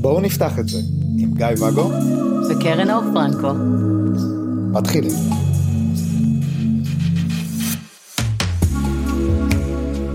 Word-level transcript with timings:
בואו 0.00 0.20
נפתח 0.20 0.58
את 0.58 0.68
זה 0.68 0.78
עם 1.18 1.34
גיא 1.34 1.46
ואגו 1.60 1.90
וקרן 2.50 2.90
אור 2.90 3.02
פרנקו. 3.14 3.54
מתחילים. 4.72 5.12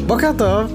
בוקר 0.08 0.32
טוב, 0.38 0.72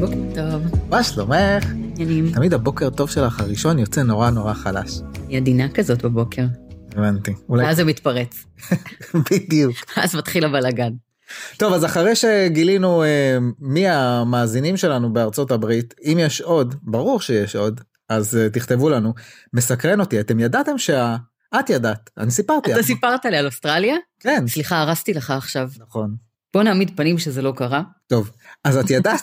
בוקר 0.00 0.16
טוב. 0.34 0.62
מה 0.90 1.02
שלומך? 1.02 1.64
עניינים. 1.98 2.32
תמיד 2.32 2.54
הבוקר 2.54 2.90
טוב 2.90 3.10
שלך 3.10 3.40
הראשון 3.40 3.78
יוצא 3.78 4.02
נורא 4.02 4.30
נורא 4.30 4.54
חלש. 4.54 5.00
היא 5.28 5.36
עדינה 5.36 5.68
כזאת 5.68 6.04
בבוקר. 6.04 6.44
הבנתי. 6.92 7.32
אולי 7.48 7.64
ואז 7.64 7.76
זה 7.76 7.84
מתפרץ. 7.84 8.44
בדיוק. 9.30 9.76
אז 9.96 10.14
מתחיל 10.16 10.44
הבלאגן. 10.44 11.07
טוב, 11.56 11.72
אז 11.72 11.84
אחרי 11.84 12.16
שגילינו 12.16 13.02
אה, 13.02 13.38
מי 13.58 13.88
המאזינים 13.88 14.76
שלנו 14.76 15.12
בארצות 15.12 15.50
הברית, 15.50 15.94
אם 16.04 16.18
יש 16.20 16.40
עוד, 16.40 16.74
ברור 16.82 17.20
שיש 17.20 17.56
עוד, 17.56 17.80
אז 18.08 18.36
אה, 18.36 18.50
תכתבו 18.50 18.88
לנו. 18.90 19.14
מסקרן 19.52 20.00
אותי, 20.00 20.20
אתם 20.20 20.40
ידעתם 20.40 20.78
שה... 20.78 21.16
את 21.60 21.70
ידעת, 21.70 22.10
אני 22.18 22.30
סיפרתי. 22.30 22.72
אתה 22.72 22.80
את- 22.80 22.84
סיפרת 22.84 23.24
לי 23.24 23.36
על 23.36 23.46
אוסטרליה? 23.46 23.96
כן, 24.20 24.44
סליחה, 24.48 24.78
הרסתי 24.80 25.14
לך 25.14 25.30
עכשיו. 25.30 25.68
נכון. 25.78 26.14
בוא 26.54 26.62
נעמיד 26.62 26.96
פנים 26.96 27.18
שזה 27.18 27.42
לא 27.42 27.52
קרה. 27.56 27.82
טוב, 28.06 28.30
אז 28.64 28.76
את 28.76 28.90
ידעת 28.90 29.22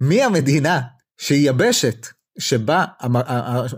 מי 0.00 0.22
המדינה 0.22 0.80
שהיא 1.18 1.50
יבשת, 1.50 2.06
שבה, 2.38 2.84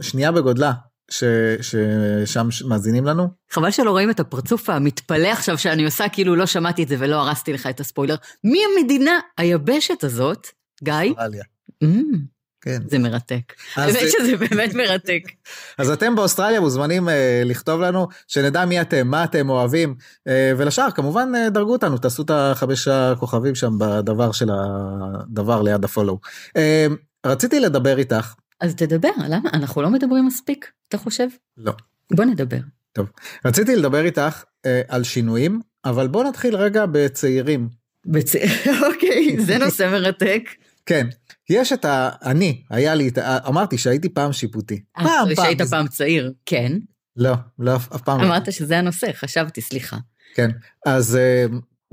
השנייה 0.00 0.33
בגודלה, 0.33 0.72
ש- 1.10 1.24
ששם 1.60 2.48
מאזינים 2.69 3.05
לנו? 3.05 3.28
חבל 3.51 3.70
שלא 3.70 3.91
רואים 3.91 4.10
את 4.10 4.20
הפרצוף 4.20 4.70
המתפלא 4.70 5.28
עכשיו 5.28 5.59
שאני 5.59 5.84
עושה 5.84 6.09
כאילו 6.09 6.37
לא 6.37 6.47
שמעתי 6.47 6.83
את 6.83 6.88
זה 6.88 6.97
ולא 6.98 7.16
הרסתי 7.16 7.52
לך 7.52 7.66
את 7.66 7.80
הספוילר. 7.80 8.16
מי 8.45 8.59
המדינה 8.64 9.19
היבשת 9.38 10.05
הזאת? 10.05 10.47
גיא? 10.83 10.95
אוסטרליה. 11.11 11.45
אמ, 11.83 12.37
כן. 12.61 12.83
זה 12.91 12.98
מרתק. 12.98 13.53
האמת 13.75 13.97
שזה 14.11 14.36
באמת 14.36 14.75
מרתק. 14.75 15.22
אז 15.78 15.91
אתם 15.91 16.17
באוסטרליה 16.17 16.61
מוזמנים 16.61 17.08
אה, 17.08 17.42
לכתוב 17.45 17.80
לנו, 17.80 18.06
שנדע 18.28 18.64
מי 18.64 18.80
אתם, 18.80 19.08
מה 19.08 19.25
אתם 19.25 19.50
אוהבים, 19.50 19.95
אה, 20.28 20.52
ולשאר 20.56 20.91
כמובן 20.91 21.33
אה, 21.36 21.50
דרגו 21.50 21.73
אותנו, 21.73 21.98
תעשו 21.98 22.23
את 22.23 22.30
החמש 22.30 22.89
הכוכבים 22.89 23.55
שם 23.55 23.78
בדבר 23.78 24.33
של 24.33 24.48
הדבר 24.52 25.62
ליד 25.62 25.84
הפולו. 25.84 26.19
אה, 26.56 26.86
רציתי 27.27 27.61
לדבר 27.61 27.98
איתך, 27.98 28.34
אז 28.60 28.74
תדבר, 28.74 29.08
למה? 29.28 29.50
אנחנו 29.54 29.82
לא 29.82 29.90
מדברים 29.90 30.26
מספיק, 30.26 30.70
אתה 30.88 30.98
חושב? 30.98 31.26
לא, 31.56 31.72
בוא 32.12 32.24
נדבר. 32.24 32.58
רציתי 33.44 33.76
לדבר 33.76 34.04
איתך 34.04 34.44
אה, 34.66 34.80
על 34.88 35.04
שינויים, 35.04 35.60
אבל 35.84 36.08
בוא 36.08 36.24
נתחיל 36.24 36.56
רגע 36.56 36.86
בצעירים. 36.86 37.68
בצ... 38.06 38.32
אוקיי, 38.92 39.36
זה 39.40 39.58
נושא 39.58 39.88
מרתק. 39.92 40.42
כן, 40.86 41.06
יש 41.50 41.72
את 41.72 41.84
ה... 41.84 42.10
אני, 42.22 42.62
היה 42.70 42.94
לי 42.94 43.08
את 43.08 43.18
ה... 43.18 43.38
אמרתי 43.48 43.78
שהייתי 43.78 44.08
פעם 44.08 44.32
שיפוטי. 44.32 44.82
פעם, 44.94 45.06
אה, 45.06 45.12
פעם. 45.36 45.44
שהיית 45.44 45.60
בז- 45.60 45.70
פעם 45.70 45.88
צעיר, 45.88 46.32
כן. 46.46 46.72
לא, 47.16 47.32
לא, 47.58 47.77
אף 47.77 48.02
פעם. 48.04 48.20
לא. 48.20 48.27
אמרת 48.27 48.52
שזה 48.52 48.78
הנושא, 48.78 49.06
חשבתי, 49.12 49.60
סליחה. 49.60 49.96
כן, 50.34 50.50
אז 50.86 51.16
אה, 51.16 51.46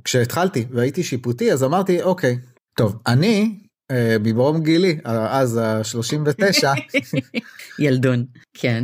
כשהתחלתי 0.03 0.65
והייתי 0.71 1.03
שיפוטי, 1.03 1.53
אז 1.53 1.63
אמרתי, 1.63 2.01
אוקיי, 2.01 2.37
טוב, 2.77 2.99
אני, 3.07 3.59
אה, 3.91 4.15
מברום 4.19 4.63
גילי, 4.63 4.99
אה, 5.05 5.39
אז 5.39 5.57
ה-39, 5.57 6.67
ילדון, 7.79 8.25
כן. 8.53 8.83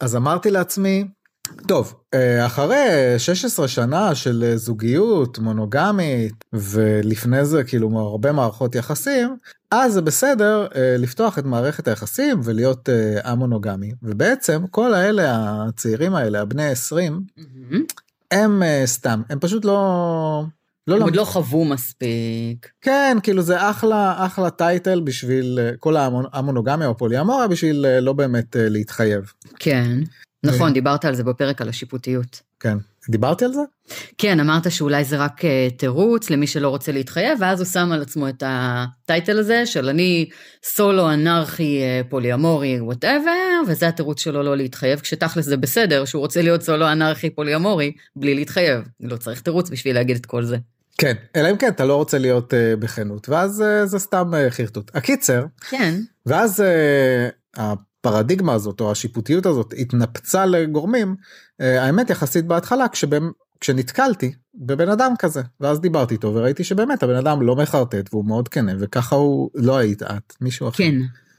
אז 0.00 0.16
אמרתי 0.16 0.50
לעצמי, 0.50 1.04
טוב, 1.66 1.94
אה, 2.14 2.46
אחרי 2.46 3.14
16 3.18 3.68
שנה 3.68 4.14
של 4.14 4.44
אה, 4.46 4.56
זוגיות 4.56 5.38
מונוגמית, 5.38 6.44
ולפני 6.52 7.44
זה 7.44 7.64
כאילו 7.64 7.98
הרבה 7.98 8.32
מערכות 8.32 8.74
יחסים, 8.74 9.36
אז 9.70 9.92
זה 9.92 10.02
בסדר 10.02 10.66
אה, 10.74 10.96
לפתוח 10.98 11.38
את 11.38 11.44
מערכת 11.44 11.88
היחסים 11.88 12.40
ולהיות 12.44 12.88
אה, 12.88 13.32
א-מונוגמי. 13.32 13.92
ובעצם 14.02 14.66
כל 14.70 14.94
האלה, 14.94 15.22
הצעירים 15.68 16.14
האלה, 16.14 16.40
הבני 16.40 16.68
20, 16.68 17.20
מהמם. 17.36 17.84
הם 18.30 18.62
אה, 18.62 18.82
סתם, 18.86 19.22
הם 19.30 19.38
פשוט 19.40 19.64
לא... 19.64 20.44
לא, 20.86 20.94
הם 20.94 21.00
לא, 21.00 21.04
עוד 21.06 21.16
לא 21.16 21.24
חוו 21.24 21.64
מספיק. 21.64 22.68
כן, 22.80 23.16
כאילו 23.22 23.42
זה 23.42 23.70
אחלה, 23.70 24.26
אחלה 24.26 24.50
טייטל 24.50 25.00
בשביל 25.00 25.58
אה, 25.62 25.70
כל 25.78 25.96
המונ- 25.96 26.28
המונוגמיה 26.32 26.88
או 26.88 26.96
פוליאמוריה 26.96 27.48
בשביל 27.48 27.86
אה, 27.86 28.00
לא 28.00 28.12
באמת 28.12 28.56
אה, 28.56 28.68
להתחייב. 28.68 29.32
כן. 29.58 29.98
נכון, 30.44 30.72
דיברת 30.72 31.04
על 31.04 31.14
זה 31.14 31.24
בפרק 31.24 31.60
על 31.60 31.68
השיפוטיות. 31.68 32.40
כן. 32.60 32.78
דיברתי 33.08 33.44
על 33.44 33.52
זה? 33.52 33.60
כן, 34.18 34.40
אמרת 34.40 34.70
שאולי 34.70 35.04
זה 35.04 35.16
רק 35.16 35.44
אה, 35.44 35.68
תירוץ 35.76 36.30
למי 36.30 36.46
שלא 36.46 36.68
רוצה 36.68 36.92
להתחייב, 36.92 37.38
ואז 37.40 37.60
הוא 37.60 37.66
שם 37.66 37.92
על 37.92 38.02
עצמו 38.02 38.28
את 38.28 38.42
ה 38.46 38.61
title 38.61 39.38
הזה 39.38 39.66
של 39.66 39.88
אני 39.88 40.28
סולו 40.64 41.12
אנרכי 41.12 41.80
אה, 41.82 42.00
פוליאמורי 42.08 42.80
whatever, 42.80 43.60
וזה 43.66 43.88
התירוץ 43.88 44.20
שלו 44.20 44.42
לא 44.42 44.56
להתחייב, 44.56 45.00
כשתכלס 45.00 45.44
זה 45.44 45.56
בסדר 45.56 46.04
שהוא 46.04 46.20
רוצה 46.20 46.42
להיות 46.42 46.62
סולו 46.62 46.92
אנרכי 46.92 47.30
פוליאמורי 47.30 47.92
בלי 48.16 48.34
להתחייב. 48.34 48.84
לא 49.00 49.16
צריך 49.16 49.40
תירוץ 49.40 49.70
בשביל 49.70 49.94
להגיד 49.94 50.16
את 50.16 50.26
כל 50.26 50.44
זה. 50.44 50.56
כן, 50.98 51.14
אלא 51.36 51.50
אם 51.50 51.56
כן 51.56 51.68
אתה 51.68 51.84
לא 51.84 51.96
רוצה 51.96 52.18
להיות 52.18 52.52
uh, 52.52 52.56
בכנות, 52.76 53.28
ואז 53.28 53.60
uh, 53.62 53.86
זה 53.86 53.98
סתם 53.98 54.30
uh, 54.32 54.50
חרטוט. 54.50 54.90
הקיצר, 54.94 55.44
כן, 55.70 55.94
ואז 56.26 56.62
uh, 57.56 57.60
הפרדיגמה 58.02 58.52
הזאת 58.52 58.80
או 58.80 58.90
השיפוטיות 58.90 59.46
הזאת 59.46 59.74
התנפצה 59.78 60.46
לגורמים, 60.46 61.16
uh, 61.18 61.64
האמת 61.64 62.10
יחסית 62.10 62.46
בהתחלה 62.46 62.88
כשבאמת 62.88 63.32
כשנתקלתי 63.62 64.32
בבן 64.54 64.88
אדם 64.88 65.12
כזה 65.18 65.42
ואז 65.60 65.80
דיברתי 65.80 66.14
איתו 66.14 66.34
וראיתי 66.34 66.64
שבאמת 66.64 67.02
הבן 67.02 67.16
אדם 67.16 67.42
לא 67.42 67.56
מחרטט 67.56 68.08
והוא 68.12 68.24
מאוד 68.24 68.48
כנה 68.48 68.72
וככה 68.78 69.16
הוא 69.16 69.50
לא 69.54 69.76
היית 69.76 70.02
את 70.02 70.34
מישהו 70.40 70.68
אחר. 70.68 70.76
כן, 70.76 70.94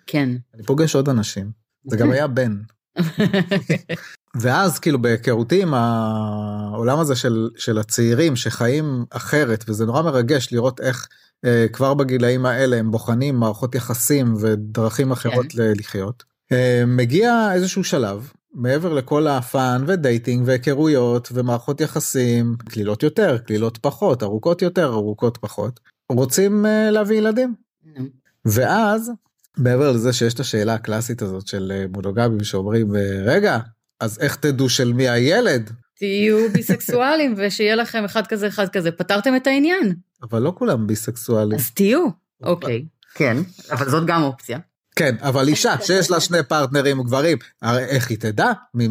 כן. 0.08 0.30
אני 0.56 0.64
פוגש 0.64 0.96
עוד 0.96 1.10
אנשים 1.10 1.52
זה 1.86 1.98
גם 1.98 2.12
היה 2.12 2.28
בן 2.28 2.58
ואז 4.42 4.80
כאילו 4.80 5.02
בהיכרותי 5.02 5.62
עם 5.62 5.74
העולם 5.74 7.00
הזה 7.00 7.16
של, 7.16 7.50
של 7.58 7.78
הצעירים 7.78 8.36
שחיים 8.36 9.06
אחרת 9.10 9.66
וזה 9.68 9.86
נורא 9.86 10.02
מרגש 10.02 10.54
לראות 10.54 10.80
איך 10.82 11.08
אה, 11.46 11.66
כבר 11.74 11.94
בגילאים 11.94 12.46
האלה 12.46 12.76
הם 12.76 12.92
בוחנים 12.92 13.36
מערכות 13.36 13.76
יחסים 13.76 14.34
ודרכים 14.40 15.12
אחרות 15.12 15.46
כן. 15.50 15.74
לחיות. 15.76 16.33
אה, 16.54 16.84
מגיע 16.88 17.50
איזשהו 17.54 17.84
שלב 17.84 18.32
מעבר 18.54 18.94
לכל 18.94 19.28
ה 19.28 19.42
fun 19.42 19.84
ו 19.88 19.96
dating 19.96 20.44
והיכרויות 20.48 21.30
ומערכות 21.34 21.82
יחסים 21.82 22.56
קלילות 22.70 23.04
יותר 23.04 23.38
קלילות 23.38 23.78
פחות 23.78 24.24
ארוכות 24.24 24.62
יותר 24.62 24.94
ארוכות 24.94 25.38
פחות 25.38 25.80
רוצים 26.12 26.66
אה, 26.66 26.92
להביא 26.92 27.18
ילדים 27.18 27.54
נו. 27.86 28.06
ואז 28.46 29.12
מעבר 29.58 29.92
לזה 29.92 30.14
שיש 30.14 30.34
את 30.34 30.40
השאלה 30.40 30.74
הקלאסית 30.74 31.22
הזאת 31.22 31.48
של 31.48 31.72
אה, 31.76 31.86
מונוגמים 31.94 32.44
שאומרים 32.44 32.96
רגע 33.26 33.60
אז 34.00 34.20
איך 34.20 34.36
תדעו 34.36 34.70
של 34.70 34.94
מי 34.94 35.10
הילד 35.10 35.72
תהיו 36.04 36.50
ביסקסואלים 36.54 37.34
ושיהיה 37.38 37.76
לכם 37.76 38.04
אחד 38.04 38.28
כזה 38.28 38.48
אחד 38.48 38.70
כזה, 38.70 38.92
פתרתם 38.92 39.36
את 39.36 39.48
העניין. 39.48 39.96
אבל 40.24 40.42
לא 40.42 40.54
כולם 40.58 40.88
ביסקסואלים 40.88 41.60
אז 41.60 41.72
תהיו. 41.72 42.08
אוקיי. 42.44 42.86
כן, 43.16 43.38
אבל 43.72 43.90
זאת 43.90 44.06
גם 44.06 44.24
אופציה. 44.24 44.60
כן 44.96 45.16
אבל 45.22 45.48
אישה 45.48 45.76
שיש 45.82 46.12
לה 46.12 46.20
שני 46.20 46.44
פרטנרים 46.44 47.04
גברים 47.04 47.38
הרי 47.62 47.84
איך 47.84 48.10
היא 48.10 48.18
תדע 48.18 48.52
מי, 48.74 48.88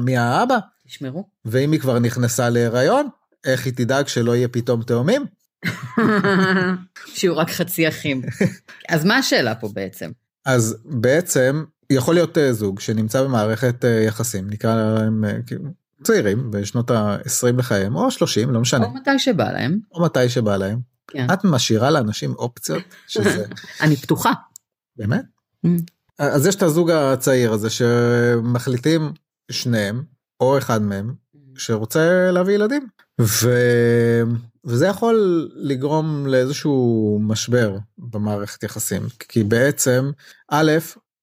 מי, 0.00 0.16
האבא 0.16 0.58
תשמרו. 0.86 1.28
ואם 1.44 1.72
היא 1.72 1.80
כבר 1.80 1.98
נכנסה 1.98 2.48
להיריון 2.48 3.08
איך 3.44 3.66
היא 3.66 3.72
תדאג 3.72 4.06
שלא 4.06 4.36
יהיה 4.36 4.48
פתאום 4.48 4.82
תאומים 4.82 5.26
שיהיו 7.14 7.36
רק 7.36 7.50
חצי 7.50 7.88
אחים. 7.88 8.22
אז 8.92 9.04
מה 9.04 9.16
השאלה 9.16 9.54
פה 9.54 9.68
בעצם? 9.74 10.10
אז 10.44 10.76
בעצם 10.84 11.64
יכול 11.90 12.14
להיות 12.14 12.38
אה, 12.38 12.52
זוג 12.52 12.80
שנמצא 12.80 13.22
במערכת 13.22 13.84
אה, 13.84 13.90
יחסים 13.90 14.50
נקרא 14.50 14.74
להם 14.74 15.24
אה, 15.24 15.42
כאילו, 15.46 15.64
צעירים 16.02 16.50
בשנות 16.50 16.90
ה-20 16.90 17.56
לחייהם 17.58 17.96
או 17.96 18.10
30 18.10 18.50
לא 18.50 18.60
משנה 18.60 18.84
או 18.84 18.94
מתי 18.94 19.18
שבא 19.18 19.52
להם. 19.52 19.78
או 19.92 20.04
מתי 20.04 20.28
שבא 20.28 20.56
להם 20.56 20.80
כן. 21.10 21.26
את 21.32 21.44
משאירה 21.44 21.90
לאנשים 21.90 22.34
אופציות 22.34 22.82
שזה 23.06 23.44
אני 23.82 23.96
פתוחה. 23.96 24.32
באמת. 24.96 25.24
אז 26.18 26.46
יש 26.46 26.54
את 26.54 26.62
הזוג 26.62 26.90
הצעיר 26.90 27.52
הזה 27.52 27.70
שמחליטים 27.70 29.12
שניהם 29.50 30.02
או 30.40 30.58
אחד 30.58 30.82
מהם 30.82 31.14
שרוצה 31.56 32.30
להביא 32.30 32.54
ילדים. 32.54 32.86
ו... 33.20 33.50
וזה 34.64 34.86
יכול 34.86 35.48
לגרום 35.54 36.26
לאיזשהו 36.26 37.18
משבר 37.22 37.76
במערכת 37.98 38.62
יחסים. 38.62 39.02
כי 39.28 39.44
בעצם 39.44 40.10
א' 40.50 40.72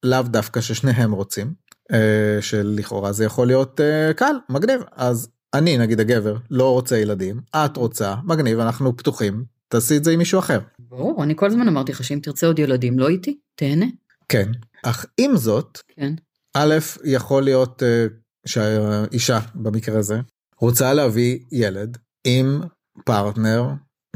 לאו 0.02 0.22
דווקא 0.22 0.60
ששניהם 0.60 1.12
רוצים 1.12 1.52
אה, 1.92 2.38
שלכאורה 2.40 3.12
זה 3.12 3.24
יכול 3.24 3.46
להיות 3.46 3.80
אה, 3.80 4.12
קל 4.16 4.34
מגניב. 4.48 4.80
אז 4.96 5.28
אני 5.54 5.78
נגיד 5.78 6.00
הגבר 6.00 6.36
לא 6.50 6.72
רוצה 6.72 6.98
ילדים 6.98 7.40
את 7.56 7.76
רוצה 7.76 8.14
מגניב 8.24 8.58
אנחנו 8.58 8.96
פתוחים 8.96 9.44
תעשי 9.68 9.96
את 9.96 10.04
זה 10.04 10.10
עם 10.10 10.18
מישהו 10.18 10.38
אחר. 10.38 10.60
ברור, 10.78 11.22
אני 11.22 11.36
כל 11.36 11.46
הזמן 11.46 11.68
אמרתי 11.68 11.92
לך 11.92 12.04
שאם 12.04 12.18
תרצה 12.22 12.46
עוד 12.46 12.58
ילדים, 12.58 12.98
לא 12.98 13.08
איתי, 13.08 13.38
תהנה. 13.54 13.86
כן 14.28 14.48
אך 14.82 15.06
עם 15.18 15.36
זאת 15.36 15.78
כן. 15.96 16.14
א', 16.54 16.74
יכול 17.04 17.42
להיות 17.42 17.82
אה, 17.82 18.06
שהאישה 18.46 19.38
במקרה 19.54 19.98
הזה 19.98 20.20
רוצה 20.60 20.94
להביא 20.94 21.38
ילד 21.52 21.98
עם 22.26 22.60
פרטנר 23.04 23.64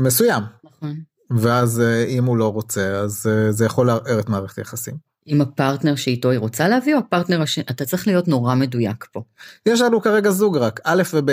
מסוים. 0.00 0.42
נכון. 0.64 1.00
ואז 1.38 1.80
אה, 1.80 2.04
אם 2.04 2.24
הוא 2.24 2.36
לא 2.36 2.48
רוצה 2.48 3.00
אז 3.00 3.26
אה, 3.30 3.52
זה 3.52 3.64
יכול 3.64 3.86
לערער 3.86 4.20
את 4.20 4.28
מערכת 4.28 4.58
היחסים. 4.58 5.12
עם 5.26 5.40
הפרטנר 5.40 5.96
שאיתו 5.96 6.30
היא 6.30 6.38
רוצה 6.38 6.68
להביא, 6.68 6.94
או 6.94 6.98
הפרטנר 6.98 7.42
השני, 7.42 7.64
אתה 7.70 7.84
צריך 7.84 8.06
להיות 8.06 8.28
נורא 8.28 8.54
מדויק 8.54 9.04
פה. 9.12 9.22
יש 9.66 9.80
לנו 9.80 10.00
כרגע 10.00 10.30
זוג 10.30 10.56
רק, 10.56 10.80
א' 10.84 11.02
וב'. 11.14 11.30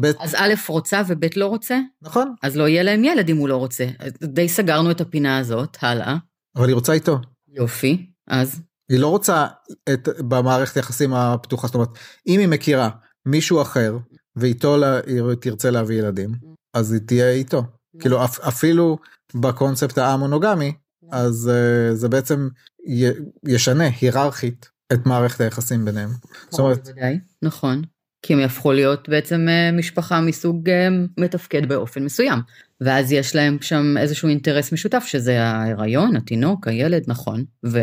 ב', 0.00 0.06
אז 0.20 0.34
א' 0.34 0.54
רוצה 0.68 1.02
וב' 1.08 1.24
לא 1.36 1.46
רוצה? 1.46 1.78
נכון, 2.02 2.34
אז 2.42 2.56
לא 2.56 2.68
יהיה 2.68 2.82
להם 2.82 3.04
ילד 3.04 3.28
אם 3.28 3.36
הוא 3.36 3.48
לא 3.48 3.56
רוצה. 3.56 3.86
די 4.24 4.48
סגרנו 4.48 4.90
את 4.90 5.00
הפינה 5.00 5.38
הזאת, 5.38 5.76
הלאה. 5.80 6.16
אבל 6.56 6.68
היא 6.68 6.74
רוצה 6.74 6.92
איתו. 6.92 7.18
יופי, 7.48 8.06
אז 8.30 8.60
היא 8.90 8.98
לא 8.98 9.08
רוצה 9.08 9.46
את, 9.92 10.08
במערכת 10.18 10.76
היחסים 10.76 11.14
הפתוחה, 11.14 11.66
זאת 11.66 11.74
אומרת, 11.74 11.88
אם 12.26 12.40
היא 12.40 12.48
מכירה 12.48 12.90
מישהו 13.26 13.62
אחר 13.62 13.98
ואיתו 14.36 14.76
לה, 14.76 15.00
היא 15.06 15.22
תרצה 15.40 15.70
להביא 15.70 15.98
ילדים, 15.98 16.34
אז 16.74 16.92
היא 16.92 17.00
תהיה 17.06 17.30
איתו. 17.30 17.62
כאילו 18.00 18.24
אפ, 18.24 18.40
אפילו 18.40 18.98
בקונספט 19.34 19.98
המונוגמי, 19.98 20.72
אז 21.12 21.50
uh, 21.50 21.94
זה 21.94 22.08
בעצם 22.08 22.48
י, 22.86 23.04
ישנה 23.48 23.84
היררכית 24.00 24.70
את 24.92 25.06
מערכת 25.06 25.40
היחסים 25.40 25.84
ביניהם. 25.84 26.10
זאת 26.50 26.60
אומרת, 26.60 26.88
בוודאי, 26.88 27.18
נכון. 27.42 27.82
כי 28.22 28.32
הם 28.32 28.38
יהפכו 28.38 28.72
להיות 28.72 29.08
בעצם 29.08 29.46
אה, 29.48 29.72
משפחה 29.72 30.20
מסוג 30.20 30.70
אה, 30.70 30.88
מתפקד 31.18 31.68
באופן 31.68 32.04
מסוים. 32.04 32.38
ואז 32.80 33.12
יש 33.12 33.36
להם 33.36 33.56
שם 33.60 33.94
איזשהו 33.98 34.28
אינטרס 34.28 34.72
משותף, 34.72 35.04
שזה 35.06 35.42
ההיריון, 35.42 36.16
התינוק, 36.16 36.68
הילד, 36.68 37.04
נכון, 37.06 37.44
ו... 37.66 37.80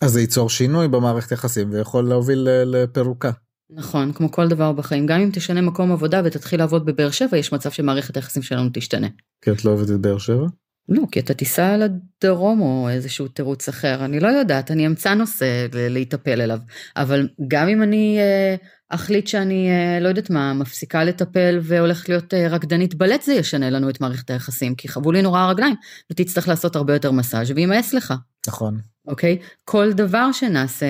אז 0.00 0.12
זה 0.12 0.20
ייצור 0.20 0.50
שינוי 0.50 0.88
במערכת 0.88 1.32
יחסים 1.32 1.70
ויכול 1.70 2.08
להוביל 2.08 2.48
לפירוקה. 2.64 3.30
נכון, 3.70 4.12
כמו 4.12 4.30
כל 4.30 4.48
דבר 4.48 4.72
בחיים, 4.72 5.06
גם 5.06 5.20
אם 5.20 5.30
תשנה 5.32 5.60
מקום 5.60 5.92
עבודה 5.92 6.22
ותתחיל 6.24 6.60
לעבוד 6.60 6.86
בבאר 6.86 7.10
שבע, 7.10 7.36
יש 7.36 7.52
מצב 7.52 7.70
שמערכת 7.70 8.16
היחסים 8.16 8.42
שלנו 8.42 8.70
תשתנה. 8.72 9.06
כי 9.42 9.50
את 9.50 9.64
לא 9.64 9.70
אוהבת 9.70 9.90
את 9.90 10.00
באר 10.00 10.18
שבע? 10.18 10.46
לא, 10.88 11.02
כי 11.12 11.20
אתה 11.20 11.34
תיסע 11.34 11.76
לדרום 11.76 12.60
או 12.60 12.88
איזשהו 12.88 13.28
תירוץ 13.28 13.68
אחר, 13.68 14.04
אני 14.04 14.20
לא 14.20 14.28
יודעת, 14.28 14.70
אני 14.70 14.86
אמצא 14.86 15.14
נושא 15.14 15.66
להיטפל 15.72 16.40
אליו. 16.40 16.58
אבל 16.96 17.28
גם 17.48 17.68
אם 17.68 17.82
אני 17.82 18.18
אה, 18.18 18.56
אחליט 18.88 19.26
שאני, 19.26 19.70
אה, 19.70 20.00
לא 20.00 20.08
יודעת 20.08 20.30
מה, 20.30 20.54
מפסיקה 20.54 21.04
לטפל 21.04 21.58
והולכת 21.62 22.08
להיות 22.08 22.34
אה, 22.34 22.48
רקדנית 22.48 22.94
בלט, 22.94 23.22
זה 23.22 23.32
ישנה 23.32 23.70
לנו 23.70 23.90
את 23.90 24.00
מערכת 24.00 24.30
היחסים, 24.30 24.74
כי 24.74 24.88
חוו 24.88 25.12
לי 25.12 25.22
נורא 25.22 25.40
הרגליים, 25.40 25.74
ותצטרך 26.12 26.48
לעשות 26.48 26.76
הרבה 26.76 26.92
יותר 26.92 27.10
מסאז' 27.10 27.50
ויימאס 27.50 27.94
לך, 27.94 28.14
נכון. 28.48 28.78
אוקיי? 29.06 29.38
כל 29.64 29.92
דבר 29.92 30.32
שנעשה, 30.32 30.86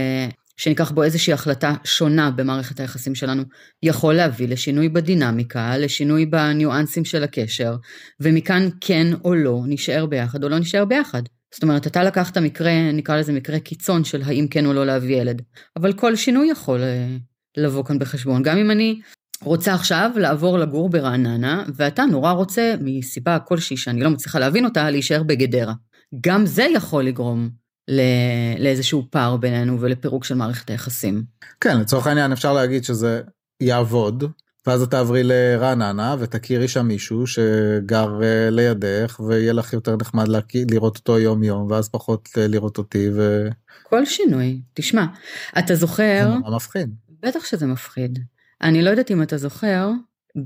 שניקח 0.57 0.91
בו 0.91 1.03
איזושהי 1.03 1.33
החלטה 1.33 1.75
שונה 1.85 2.31
במערכת 2.31 2.81
היחסים 2.81 3.15
שלנו, 3.15 3.43
יכול 3.83 4.15
להביא 4.15 4.49
לשינוי 4.49 4.89
בדינמיקה, 4.89 5.77
לשינוי 5.79 6.27
בניואנסים 6.27 7.05
של 7.05 7.25
הקשר, 7.25 7.77
ומכאן 8.21 8.69
כן 8.81 9.07
או 9.25 9.35
לא 9.35 9.63
נשאר 9.67 10.07
ביחד 10.07 10.45
או 10.45 10.49
לא 10.49 10.59
נשאר 10.59 10.85
ביחד. 10.85 11.23
זאת 11.55 11.63
אומרת, 11.63 11.87
אתה 11.87 12.05
לקחת 12.05 12.39
מקרה, 12.39 12.93
נקרא 12.93 13.17
לזה 13.17 13.33
מקרה 13.33 13.59
קיצון 13.59 14.05
של 14.05 14.23
האם 14.23 14.47
כן 14.51 14.67
או 14.67 14.73
לא 14.73 14.87
להביא 14.87 15.21
ילד, 15.21 15.43
אבל 15.77 15.93
כל 15.93 16.17
שינוי 16.17 16.49
יכול 16.49 16.83
אה, 16.83 17.17
לבוא 17.57 17.85
כאן 17.85 17.99
בחשבון. 17.99 18.43
גם 18.43 18.59
אם 18.59 18.71
אני 18.71 19.01
רוצה 19.43 19.75
עכשיו 19.75 20.11
לעבור 20.17 20.59
לגור 20.59 20.89
ברעננה, 20.89 21.65
ואתה 21.75 22.05
נורא 22.05 22.31
רוצה, 22.33 22.75
מסיבה 22.81 23.39
כלשהי 23.39 23.77
שאני 23.77 24.01
לא 24.01 24.11
מצליחה 24.11 24.39
להבין 24.39 24.65
אותה, 24.65 24.91
להישאר 24.91 25.23
בגדרה. 25.23 25.75
גם 26.21 26.47
זה 26.47 26.67
יכול 26.75 27.05
לגרום 27.05 27.51
לאיזשהו 28.59 29.07
פער 29.11 29.37
בינינו 29.37 29.81
ולפירוק 29.81 30.25
של 30.25 30.35
מערכת 30.35 30.71
היחסים. 30.71 31.23
כן, 31.61 31.81
לצורך 31.81 32.07
העניין 32.07 32.33
אפשר 32.33 32.53
להגיד 32.53 32.85
שזה 32.85 33.21
יעבוד, 33.61 34.25
ואז 34.67 34.83
את 34.83 34.91
תעברי 34.91 35.23
לרעננה 35.25 36.17
ותכירי 36.19 36.69
שם 36.69 36.87
מישהו 36.87 37.27
שגר 37.27 38.23
אה, 38.23 38.51
לידך 38.51 39.21
ויהיה 39.21 39.53
לך 39.53 39.73
יותר 39.73 39.97
נחמד 39.97 40.27
לראות 40.71 40.97
אותו 40.97 41.19
יום 41.19 41.43
יום 41.43 41.71
ואז 41.71 41.89
פחות 41.89 42.29
אה, 42.39 42.47
לראות 42.47 42.79
אותי 42.79 43.09
וזה 43.09 43.51
כל 43.83 44.07
שינוי, 44.07 44.61
תשמע, 44.75 45.07
אתה 45.59 45.75
זוכר, 45.75 46.35
נורא 46.35 46.57
מפחיד. 46.57 46.95
בטח 47.23 47.45
שזה 47.45 47.67
מפחיד. 47.67 48.19
אני 48.63 48.83
לא 48.83 48.91
יודעת 48.91 49.11
אם 49.11 49.23
אתה 49.23 49.37
זוכר, 49.37 49.91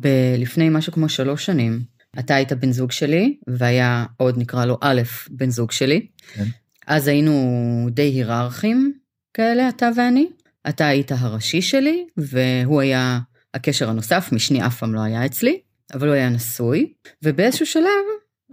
ב- 0.00 0.34
לפני 0.38 0.68
משהו 0.70 0.92
כמו 0.92 1.08
שלוש 1.08 1.46
שנים, 1.46 1.80
אתה 2.18 2.34
היית 2.34 2.52
בן 2.52 2.72
זוג 2.72 2.92
שלי, 2.92 3.36
והיה 3.46 4.04
עוד 4.16 4.38
נקרא 4.38 4.64
לו 4.64 4.78
א', 4.80 5.02
בן 5.30 5.50
זוג 5.50 5.70
שלי. 5.70 6.06
כן. 6.32 6.44
אז 6.90 7.08
היינו 7.08 7.88
די 7.90 8.02
היררכים 8.02 8.92
כאלה, 9.34 9.68
אתה 9.68 9.88
ואני. 9.96 10.28
אתה 10.68 10.86
היית 10.86 11.12
הראשי 11.12 11.62
שלי, 11.62 12.06
והוא 12.16 12.80
היה 12.80 13.18
הקשר 13.54 13.90
הנוסף, 13.90 14.28
משני 14.32 14.66
אף 14.66 14.78
פעם 14.78 14.94
לא 14.94 15.00
היה 15.00 15.26
אצלי, 15.26 15.60
אבל 15.94 16.08
הוא 16.08 16.14
היה 16.14 16.28
נשוי, 16.28 16.92
ובאיזשהו 17.24 17.66
שלב, 17.66 18.04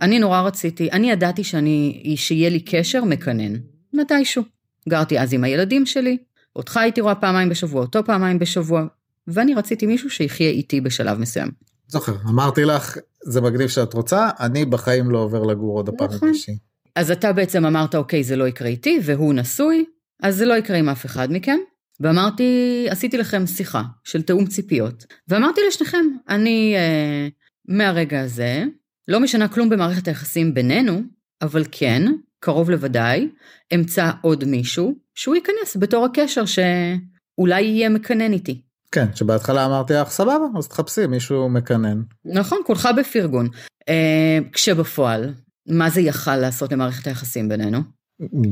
אני 0.02 0.20
נורא 0.20 0.42
רציתי, 0.42 0.92
אני 0.92 1.12
ידעתי 1.12 1.44
שאני, 1.44 2.16
שיהיה 2.18 2.50
לי 2.50 2.60
קשר 2.60 3.04
מקנן, 3.04 3.54
מתישהו. 3.94 4.44
גרתי 4.90 5.20
אז 5.20 5.34
עם 5.34 5.44
הילדים 5.44 5.86
שלי, 5.86 6.18
אותך 6.56 6.78
הייתי 6.78 7.02
רואה 7.02 7.16
פעמיים 7.16 7.50
בשבוע, 7.50 7.82
אותו 7.82 8.06
פעמיים 8.06 8.40
בשבוע, 8.40 8.86
ואני 9.28 9.54
רציתי 9.54 9.86
מישהו 9.86 10.10
שיחיה 10.10 10.50
איתי 10.50 10.82
בשלב 10.82 11.20
מסוים. 11.20 11.52
זוכר, 11.88 12.16
אמרתי 12.30 12.66
לך, 12.66 12.98
זה 13.24 13.42
מגניב 13.42 13.68
שאת 13.68 13.94
רוצה, 13.94 14.30
אני 14.40 14.66
בחיים 14.66 15.12
לא 15.12 15.18
עובר 15.18 15.44
לגור 15.44 15.78
עוד 15.78 15.90
הפעם 15.90 16.08
נכון. 16.08 16.30
עם. 16.30 16.67
אז 16.98 17.12
אתה 17.12 17.34
בעצם 17.34 17.66
אמרת, 17.66 17.96
אוקיי, 17.96 18.24
זה 18.24 18.36
לא 18.36 18.48
יקרה 18.48 18.68
איתי, 18.68 19.00
והוא 19.04 19.34
נשוי, 19.34 19.86
אז 20.24 20.36
זה 20.36 20.46
לא 20.46 20.54
יקרה 20.54 20.78
עם 20.78 20.90
אף 20.90 21.06
אחד 21.06 21.28
מכם. 21.32 21.58
ואמרתי, 22.00 22.86
עשיתי 22.90 23.18
לכם 23.18 23.48
שיחה 23.48 23.84
של 24.04 24.22
תיאום 24.22 24.46
ציפיות, 24.46 25.06
ואמרתי 25.28 25.62
לשניכם, 25.68 26.06
אני 26.30 26.74
אה, 26.76 27.28
מהרגע 27.68 28.22
הזה, 28.22 28.64
לא 29.08 29.20
משנה 29.20 29.48
כלום 29.48 29.70
במערכת 29.70 30.08
היחסים 30.08 30.54
בינינו, 30.54 31.02
אבל 31.42 31.64
כן, 31.72 32.04
קרוב 32.40 32.70
לוודאי, 32.70 33.30
אמצא 33.76 34.12
עוד 34.22 34.46
מישהו 34.46 34.96
שהוא 35.16 35.36
ייכנס 35.36 35.78
בתור 35.80 36.06
הקשר 36.06 36.44
שאולי 36.46 37.62
יהיה 37.62 37.90
מקנן 37.90 38.34
איתי. 38.34 38.62
כן, 38.92 39.06
שבהתחלה 39.16 39.66
אמרתי 39.66 39.94
לך, 39.94 40.10
סבבה, 40.10 40.46
אז 40.58 40.68
תחפשי 40.68 41.08
מישהו 41.08 41.50
מקנן. 41.50 42.02
נכון, 42.26 42.60
כולך 42.66 42.90
בפרגון. 42.98 43.48
אה, 43.90 44.40
כשבפועל, 44.54 45.34
מה 45.68 45.90
זה 45.90 46.02
יכל 46.02 46.36
לעשות 46.36 46.72
למערכת 46.72 47.08
היחסים 47.08 47.50
בינינו? 47.50 47.80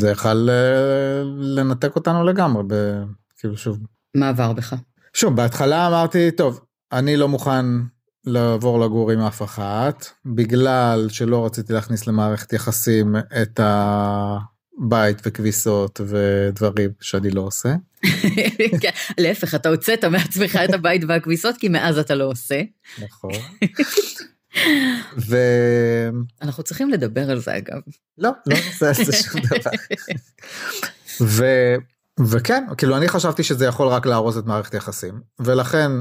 זה 0.02 0.10
יכל 0.10 0.50
אה, 0.50 1.24
לנתק 1.38 1.96
אותנו 1.96 2.24
לגמרי, 2.24 2.64
ב... 2.68 2.74
כאילו 3.38 3.58
שוב. 3.58 3.80
מה 4.16 4.30
עבר 4.30 4.54
בך? 4.54 4.76
שוב, 5.14 5.36
בהתחלה 5.36 5.88
אמרתי, 5.88 6.32
טוב, 6.32 6.60
אני 6.92 7.18
לא 7.18 7.28
מוכן 7.28 7.66
לעבור 8.26 8.80
לגור 8.80 9.12
עם 9.12 9.20
אף 9.20 9.42
אחת, 9.42 10.06
בגלל 10.26 11.08
שלא 11.10 11.46
רציתי 11.46 11.74
להכניס 11.74 12.08
למערכת 12.08 12.54
יחסים 12.54 13.16
את 13.42 13.60
הבית 13.64 15.22
וכביסות 15.26 16.02
ודברים 16.08 16.90
שאני 17.02 17.32
לא 17.32 17.42
עושה. 17.42 17.76
כן, 18.82 18.90
להפך, 19.18 19.56
אתה 19.56 19.70
הוצאת 19.70 20.06
מעצמך 20.06 20.56
את 20.56 20.74
הבית 20.74 21.02
והכביסות, 21.08 21.58
כי 21.58 21.68
מאז 21.70 21.98
אתה 21.98 22.16
לא 22.16 22.24
עושה. 22.24 22.62
נכון. 23.00 23.32
ו... 25.18 25.38
אנחנו 26.42 26.64
צריכים 26.64 26.90
לדבר 26.90 27.32
על 27.32 27.40
זה 27.40 27.58
אגב. 27.58 27.80
לא, 28.18 28.32
לא 28.48 28.56
נעשה 28.56 28.88
על 28.88 29.06
זה 29.06 29.14
שום 29.14 29.42
דבר. 29.42 29.72
ו... 31.22 31.46
וכן, 32.20 32.64
כאילו 32.78 32.98
אני 32.98 33.08
חשבתי 33.08 33.44
שזה 33.44 33.66
יכול 33.66 33.88
רק 33.88 34.06
להרוס 34.06 34.38
את 34.38 34.46
מערכת 34.46 34.74
יחסים, 34.74 35.22
ולכן 35.40 35.92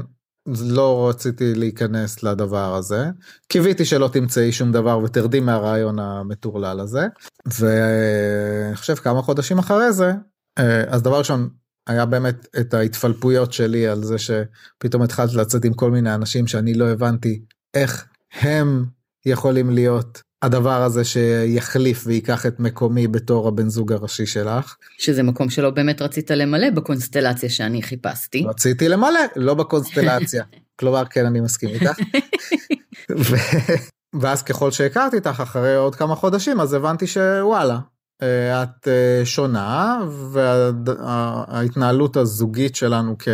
לא 0.47 1.09
רציתי 1.09 1.55
להיכנס 1.55 2.23
לדבר 2.23 2.75
הזה. 2.75 3.09
קיוויתי 3.47 3.85
שלא 3.85 4.07
תמצאי 4.13 4.51
שום 4.51 4.71
דבר 4.71 4.99
ותרדי 4.99 5.39
מהרעיון 5.39 5.99
המטורלל 5.99 6.79
הזה. 6.79 7.07
ואני 7.45 8.75
חושב 8.75 8.95
כמה 8.95 9.21
חודשים 9.21 9.59
אחרי 9.59 9.93
זה, 9.93 10.11
אה, 10.59 10.83
אז 10.87 11.01
דבר 11.01 11.17
ראשון, 11.17 11.49
היה 11.87 12.05
באמת 12.05 12.47
את 12.59 12.73
ההתפלפויות 12.73 13.53
שלי 13.53 13.87
על 13.87 14.03
זה 14.03 14.15
שפתאום 14.17 15.01
התחלת 15.01 15.33
לצאת 15.33 15.65
עם 15.65 15.73
כל 15.73 15.91
מיני 15.91 16.15
אנשים 16.15 16.47
שאני 16.47 16.73
לא 16.73 16.89
הבנתי 16.89 17.41
איך 17.73 18.05
הם 18.41 18.85
יכולים 19.25 19.69
להיות 19.69 20.21
הדבר 20.41 20.83
הזה 20.83 21.03
שיחליף 21.03 22.03
וייקח 22.07 22.45
את 22.45 22.59
מקומי 22.59 23.07
בתור 23.07 23.47
הבן 23.47 23.69
זוג 23.69 23.93
הראשי 23.93 24.25
שלך. 24.25 24.75
שזה 24.97 25.23
מקום 25.23 25.49
שלא 25.49 25.69
באמת 25.69 26.01
רצית 26.01 26.31
למלא 26.31 26.69
בקונסטלציה 26.69 27.49
שאני 27.49 27.81
חיפשתי. 27.81 28.45
רציתי 28.47 28.89
למלא, 28.89 29.19
לא 29.35 29.53
בקונסטלציה. 29.53 30.43
כלומר, 30.79 31.05
כן, 31.05 31.25
אני 31.25 31.39
מסכים 31.39 31.69
איתך. 31.69 31.99
ו... 33.29 33.35
ואז 34.21 34.43
ככל 34.43 34.71
שהכרתי 34.71 35.15
איתך 35.15 35.39
אחרי 35.43 35.75
עוד 35.75 35.95
כמה 35.95 36.15
חודשים, 36.15 36.59
אז 36.59 36.73
הבנתי 36.73 37.07
שוואלה, 37.07 37.79
אה, 38.21 38.63
את 38.63 38.87
אה, 38.87 39.25
שונה, 39.25 40.01
וההתנהלות 40.31 42.17
הזוגית 42.17 42.75
שלנו 42.75 43.15
כ... 43.19 43.27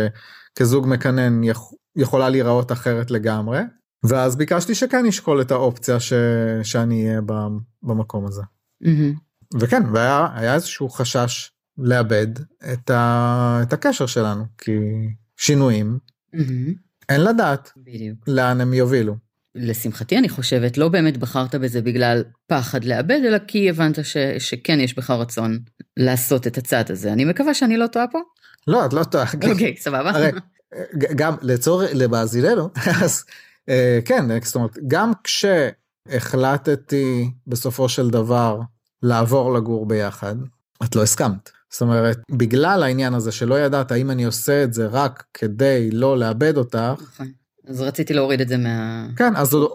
כזוג 0.58 0.86
מקנן 0.88 1.44
יכ... 1.44 1.58
יכולה 1.96 2.28
להיראות 2.28 2.72
אחרת 2.72 3.10
לגמרי. 3.10 3.60
ואז 4.04 4.36
ביקשתי 4.36 4.74
שכן 4.74 5.06
ישקול 5.06 5.40
את 5.40 5.50
האופציה 5.50 6.00
ש... 6.00 6.12
שאני 6.62 7.06
אהיה 7.08 7.20
במקום 7.82 8.26
הזה. 8.26 8.42
מהמם. 8.80 9.14
וכן, 9.60 9.82
והיה 9.92 10.26
היה 10.34 10.54
איזשהו 10.54 10.88
חשש 10.88 11.50
לאבד 11.78 12.26
את, 12.72 12.90
ה... 12.90 13.58
את 13.62 13.72
הקשר 13.72 14.06
שלנו, 14.06 14.44
כי 14.58 14.72
שינויים, 15.36 15.98
מהמם. 16.32 16.74
אין 17.08 17.20
לדעת 17.24 17.72
בדיוק. 17.76 18.18
לאן 18.28 18.60
הם 18.60 18.74
יובילו. 18.74 19.16
לשמחתי 19.54 20.18
אני 20.18 20.28
חושבת, 20.28 20.78
לא 20.78 20.88
באמת 20.88 21.16
בחרת 21.16 21.54
בזה 21.54 21.82
בגלל 21.82 22.24
פחד 22.46 22.84
לאבד, 22.84 23.20
אלא 23.26 23.38
כי 23.46 23.70
הבנת 23.70 24.04
ש, 24.04 24.16
שכן 24.38 24.80
יש 24.80 24.96
בך 24.96 25.10
רצון 25.10 25.58
לעשות 25.96 26.46
את 26.46 26.58
הצעד 26.58 26.90
הזה. 26.90 27.12
אני 27.12 27.24
מקווה 27.24 27.54
שאני 27.54 27.76
לא 27.76 27.86
טועה 27.86 28.06
פה. 28.12 28.18
לא, 28.66 28.86
את 28.86 28.92
לא 28.92 29.04
טועה. 29.04 29.26
אוקיי, 29.50 29.76
סבבה. 29.78 30.10
הרי 30.10 30.30
גם 31.16 31.34
לצורך, 31.42 31.90
למאזיננו, 31.94 32.70
אז 33.02 33.24
כן, 34.04 34.44
זאת 34.44 34.54
אומרת, 34.54 34.78
גם 34.86 35.12
כשהחלטתי 35.24 37.30
בסופו 37.46 37.88
של 37.88 38.10
דבר 38.10 38.60
לעבור 39.02 39.54
לגור 39.54 39.86
ביחד, 39.86 40.36
את 40.84 40.96
לא 40.96 41.02
הסכמת. 41.02 41.50
זאת 41.70 41.82
אומרת, 41.82 42.18
בגלל 42.30 42.82
העניין 42.82 43.14
הזה 43.14 43.32
שלא 43.32 43.60
ידעת 43.60 43.92
האם 43.92 44.10
אני 44.10 44.24
עושה 44.24 44.64
את 44.64 44.72
זה 44.72 44.86
רק 44.86 45.24
כדי 45.34 45.90
לא 45.92 46.18
לאבד 46.18 46.56
אותך. 46.56 47.02
נכון. 47.02 47.32
אז 47.66 47.80
רציתי 47.80 48.14
להוריד 48.14 48.40
את 48.40 48.48
זה 48.48 48.56
מה... 48.56 49.06
כן, 49.16 49.36
אז 49.36 49.54
עוד 49.54 49.70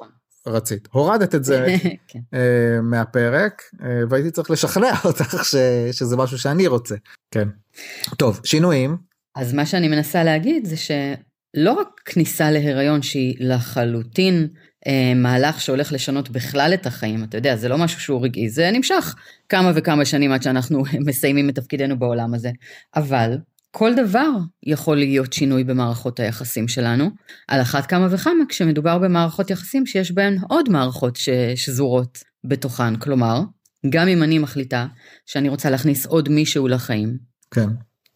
רצית. 0.48 0.88
הורדת 0.92 1.36
את 1.36 1.44
זה 1.44 1.76
כן. 2.08 2.20
uh, 2.20 2.82
מהפרק, 2.82 3.62
uh, 3.76 3.84
והייתי 4.10 4.32
צריך 4.32 4.52
לשכנע 4.52 4.92
אותך 5.06 5.40
ש, 5.44 5.56
שזה 5.92 6.18
משהו 6.18 6.38
שאני 6.38 6.68
רוצה. 6.68 6.96
כן. 7.32 7.48
טוב, 8.18 8.42
שינויים. 8.44 8.98
אז 9.36 9.54
מה 9.54 9.66
שאני 9.66 9.88
מנסה 9.88 10.24
להגיד 10.24 10.66
זה 10.66 10.76
שלא 11.56 11.72
רק 11.72 11.88
כניסה 12.06 12.52
להיריון 12.52 13.02
שהיא 13.02 13.36
לחלוטין 13.40 14.48
אה, 14.88 15.14
מהלך 15.16 15.62
שהולך 15.62 15.94
לשנות 15.94 16.30
בכלל 16.30 16.72
את 16.74 16.86
החיים, 16.86 17.24
אתה 17.24 17.38
יודע, 17.38 17.56
זה 17.56 17.70
לא 17.70 17.78
משהו 17.78 18.02
שהוא 18.02 18.24
רגעי, 18.24 18.50
זה 18.50 18.72
נמשך 18.72 19.16
כמה 19.50 19.72
וכמה 19.76 20.06
שנים 20.06 20.32
עד 20.32 20.44
שאנחנו 20.44 20.84
מסיימים 21.08 21.50
את 21.50 21.56
תפקידנו 21.56 22.00
בעולם 22.00 22.34
הזה. 22.34 22.52
אבל 22.96 23.38
כל 23.72 23.96
דבר 23.96 24.30
יכול 24.64 24.98
להיות 24.98 25.34
שינוי 25.34 25.64
במערכות 25.64 26.20
היחסים 26.20 26.68
שלנו, 26.68 27.10
על 27.48 27.62
אחת 27.62 27.86
כמה 27.86 28.08
וכמה 28.12 28.44
כשמדובר 28.50 28.98
במערכות 28.98 29.50
יחסים 29.50 29.86
שיש 29.86 30.12
בהן 30.12 30.38
עוד 30.50 30.70
מערכות 30.70 31.18
שזורות 31.56 32.24
בתוכן. 32.44 32.96
כלומר, 32.96 33.42
גם 33.90 34.08
אם 34.08 34.24
אני 34.24 34.40
מחליטה 34.40 34.88
שאני 35.26 35.50
רוצה 35.50 35.70
להכניס 35.70 36.06
עוד 36.06 36.30
מישהו 36.30 36.68
לחיים, 36.68 37.18
כן. 37.52 37.68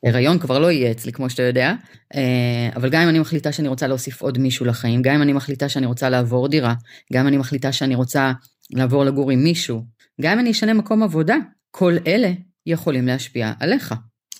הריון 0.05 0.39
כבר 0.39 0.60
לא 0.60 0.72
יהיה 0.72 0.91
אצלי 0.91 1.12
כמו 1.12 1.29
שאתה 1.29 1.43
יודע, 1.43 1.74
אה, 2.15 2.70
אבל 2.75 2.89
גם 2.89 3.01
אם 3.01 3.10
אני 3.10 3.20
מחליטה 3.20 3.51
שאני 3.51 3.67
רוצה 3.67 3.88
להוסיף 3.88 4.22
עוד 4.22 4.38
מישהו 4.38 4.65
לחיים, 4.65 5.01
גם 5.01 5.15
אם 5.15 5.22
אני 5.22 5.34
מחליטה 5.34 5.70
שאני 5.70 5.86
רוצה 5.86 6.10
לעבור 6.10 6.48
דירה, 6.48 6.74
גם 7.13 7.22
אם 7.22 7.27
אני 7.27 7.38
מחליטה 7.38 7.72
שאני 7.72 7.96
רוצה 7.96 8.31
לעבור 8.74 9.05
לגור 9.05 9.31
עם 9.31 9.43
מישהו, 9.43 9.86
גם 10.22 10.31
אם 10.31 10.39
אני 10.39 10.51
אשנה 10.51 10.74
מקום 10.74 11.03
עבודה, 11.03 11.36
כל 11.72 11.98
אלה 12.08 12.31
יכולים 12.65 13.08
להשפיע 13.08 13.53
עליך. 13.60 13.93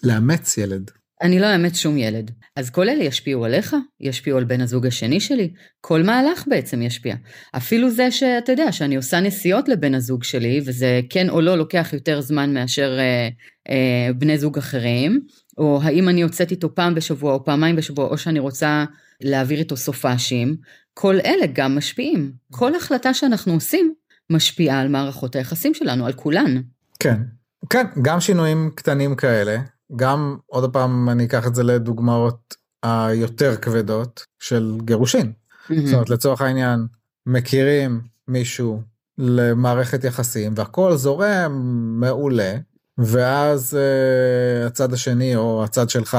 לאמץ 0.04 0.58
ילד. 0.58 0.92
אני 1.22 1.40
לא 1.40 1.54
אאמץ 1.54 1.78
שום 1.78 1.98
ילד. 1.98 2.32
אז 2.56 2.70
כל 2.70 2.90
אלה 2.90 3.04
ישפיעו 3.04 3.46
עליך, 3.46 3.76
ישפיעו 4.00 4.38
על 4.38 4.44
בן 4.44 4.62
הזוג 4.62 4.88
השני 4.88 5.20
שלי, 5.20 5.54
כל 5.82 6.04
מהלך 6.04 6.44
בעצם 6.48 6.82
ישפיע. 6.82 7.16
אפילו 7.58 7.92
זה 7.92 8.12
שאתה 8.12 8.52
יודע, 8.52 8.72
שאני 8.72 8.96
עושה 8.96 9.20
נסיעות 9.20 9.70
לבן 9.70 9.96
הזוג 9.96 10.24
שלי, 10.24 10.62
וזה 10.66 11.02
כן 11.10 11.30
או 11.30 11.42
לא 11.42 11.58
לוקח 11.58 11.90
יותר 11.94 12.22
זמן 12.22 12.54
מאשר 12.54 12.98
אה, 13.00 13.30
אה, 13.70 14.14
בני 14.14 14.38
זוג 14.38 14.58
אחרים, 14.58 15.22
או 15.58 15.80
האם 15.84 16.10
אני 16.10 16.22
יוצאת 16.22 16.52
איתו 16.52 16.76
פעם 16.76 16.96
בשבוע 16.96 17.34
או 17.34 17.46
פעמיים 17.46 17.76
בשבוע, 17.76 18.06
או 18.06 18.18
שאני 18.18 18.40
רוצה 18.40 18.86
להעביר 19.22 19.60
איתו 19.60 19.78
סופאשים, 19.78 20.56
כל 20.94 21.16
אלה 21.26 21.46
גם 21.54 21.76
משפיעים. 21.76 22.32
כל 22.52 22.76
החלטה 22.76 23.14
שאנחנו 23.14 23.54
עושים 23.54 23.94
משפיעה 24.30 24.80
על 24.80 24.88
מערכות 24.88 25.36
היחסים 25.36 25.74
שלנו, 25.74 26.06
על 26.06 26.14
כולן. 26.14 26.62
כן, 27.00 27.22
כן, 27.70 27.86
גם 28.02 28.20
שינויים 28.20 28.72
קטנים 28.76 29.16
כאלה, 29.16 29.58
גם 29.96 30.38
עוד 30.48 30.74
פעם 30.74 31.10
אני 31.10 31.26
אקח 31.26 31.48
את 31.48 31.56
זה 31.56 31.64
לדוגמאות 31.64 32.56
היותר 32.84 33.56
כבדות 33.56 34.26
של 34.40 34.78
גירושין. 34.86 35.32
Mm-hmm. 35.32 35.74
זאת 35.86 35.94
אומרת 35.94 36.10
לצורך 36.10 36.42
העניין 36.42 36.88
מכירים 37.26 38.02
מישהו 38.28 38.82
למערכת 39.18 40.04
יחסים 40.04 40.54
והכל 40.56 40.96
זורם 40.96 41.52
מעולה 42.00 42.56
ואז 42.98 43.78
uh, 43.78 44.68
הצד 44.68 44.94
השני 44.94 45.36
או 45.36 45.64
הצד 45.64 45.90
שלך 45.90 46.18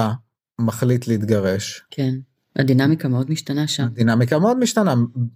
מחליט 0.60 1.06
להתגרש. 1.06 1.82
כן. 1.90 2.14
הדינמיקה 2.56 3.08
מאוד 3.08 3.30
משתנה 3.30 3.66
שם. 3.66 3.82
הדינמיקה 3.82 4.38
מאוד 4.38 4.58
משתנה. 4.58 4.94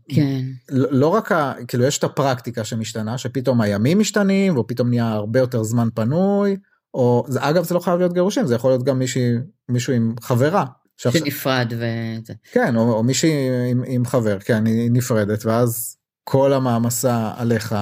כן. 0.08 0.42
לא, 0.68 0.88
לא 0.90 1.08
רק, 1.08 1.32
ה, 1.32 1.52
כאילו 1.68 1.84
יש 1.84 1.98
את 1.98 2.04
הפרקטיקה 2.04 2.64
שמשתנה, 2.64 3.18
שפתאום 3.18 3.60
הימים 3.60 3.98
משתנים, 3.98 4.58
ופתאום 4.58 4.88
נהיה 4.88 5.08
הרבה 5.08 5.40
יותר 5.40 5.62
זמן 5.62 5.88
פנוי, 5.94 6.56
או, 6.94 7.24
זה, 7.28 7.38
אגב 7.42 7.64
זה 7.64 7.74
לא 7.74 7.80
חייב 7.80 7.98
להיות 7.98 8.12
גירושים, 8.12 8.46
זה 8.46 8.54
יכול 8.54 8.70
להיות 8.70 8.84
גם 8.84 8.98
מישהי, 8.98 9.32
מישהו 9.68 9.92
עם 9.92 10.14
חברה. 10.20 10.64
שנפרד 10.96 11.72
וזה. 11.72 12.34
כן, 12.52 12.76
או, 12.76 12.92
או 12.92 13.02
מישהי 13.02 13.30
עם, 13.70 13.82
עם 13.86 14.06
חבר, 14.06 14.38
כן, 14.38 14.66
היא 14.66 14.90
נפרדת, 14.90 15.46
ואז 15.46 15.95
כל 16.28 16.52
המעמסה 16.52 17.32
עליך. 17.36 17.74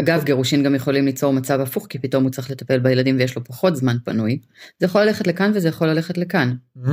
אגב, 0.00 0.24
גירושין 0.24 0.62
גם 0.62 0.74
יכולים 0.74 1.04
ליצור 1.04 1.32
מצב 1.32 1.60
הפוך, 1.60 1.86
כי 1.88 1.98
פתאום 1.98 2.22
הוא 2.22 2.30
צריך 2.30 2.50
לטפל 2.50 2.78
בילדים 2.78 3.16
ויש 3.16 3.36
לו 3.36 3.44
פחות 3.44 3.76
זמן 3.76 3.96
פנוי. 4.04 4.38
זה 4.80 4.86
יכול 4.86 5.02
ללכת 5.02 5.26
לכאן 5.26 5.52
וזה 5.54 5.68
יכול 5.68 5.88
ללכת 5.88 6.18
לכאן. 6.18 6.54
Mm-hmm. 6.78 6.90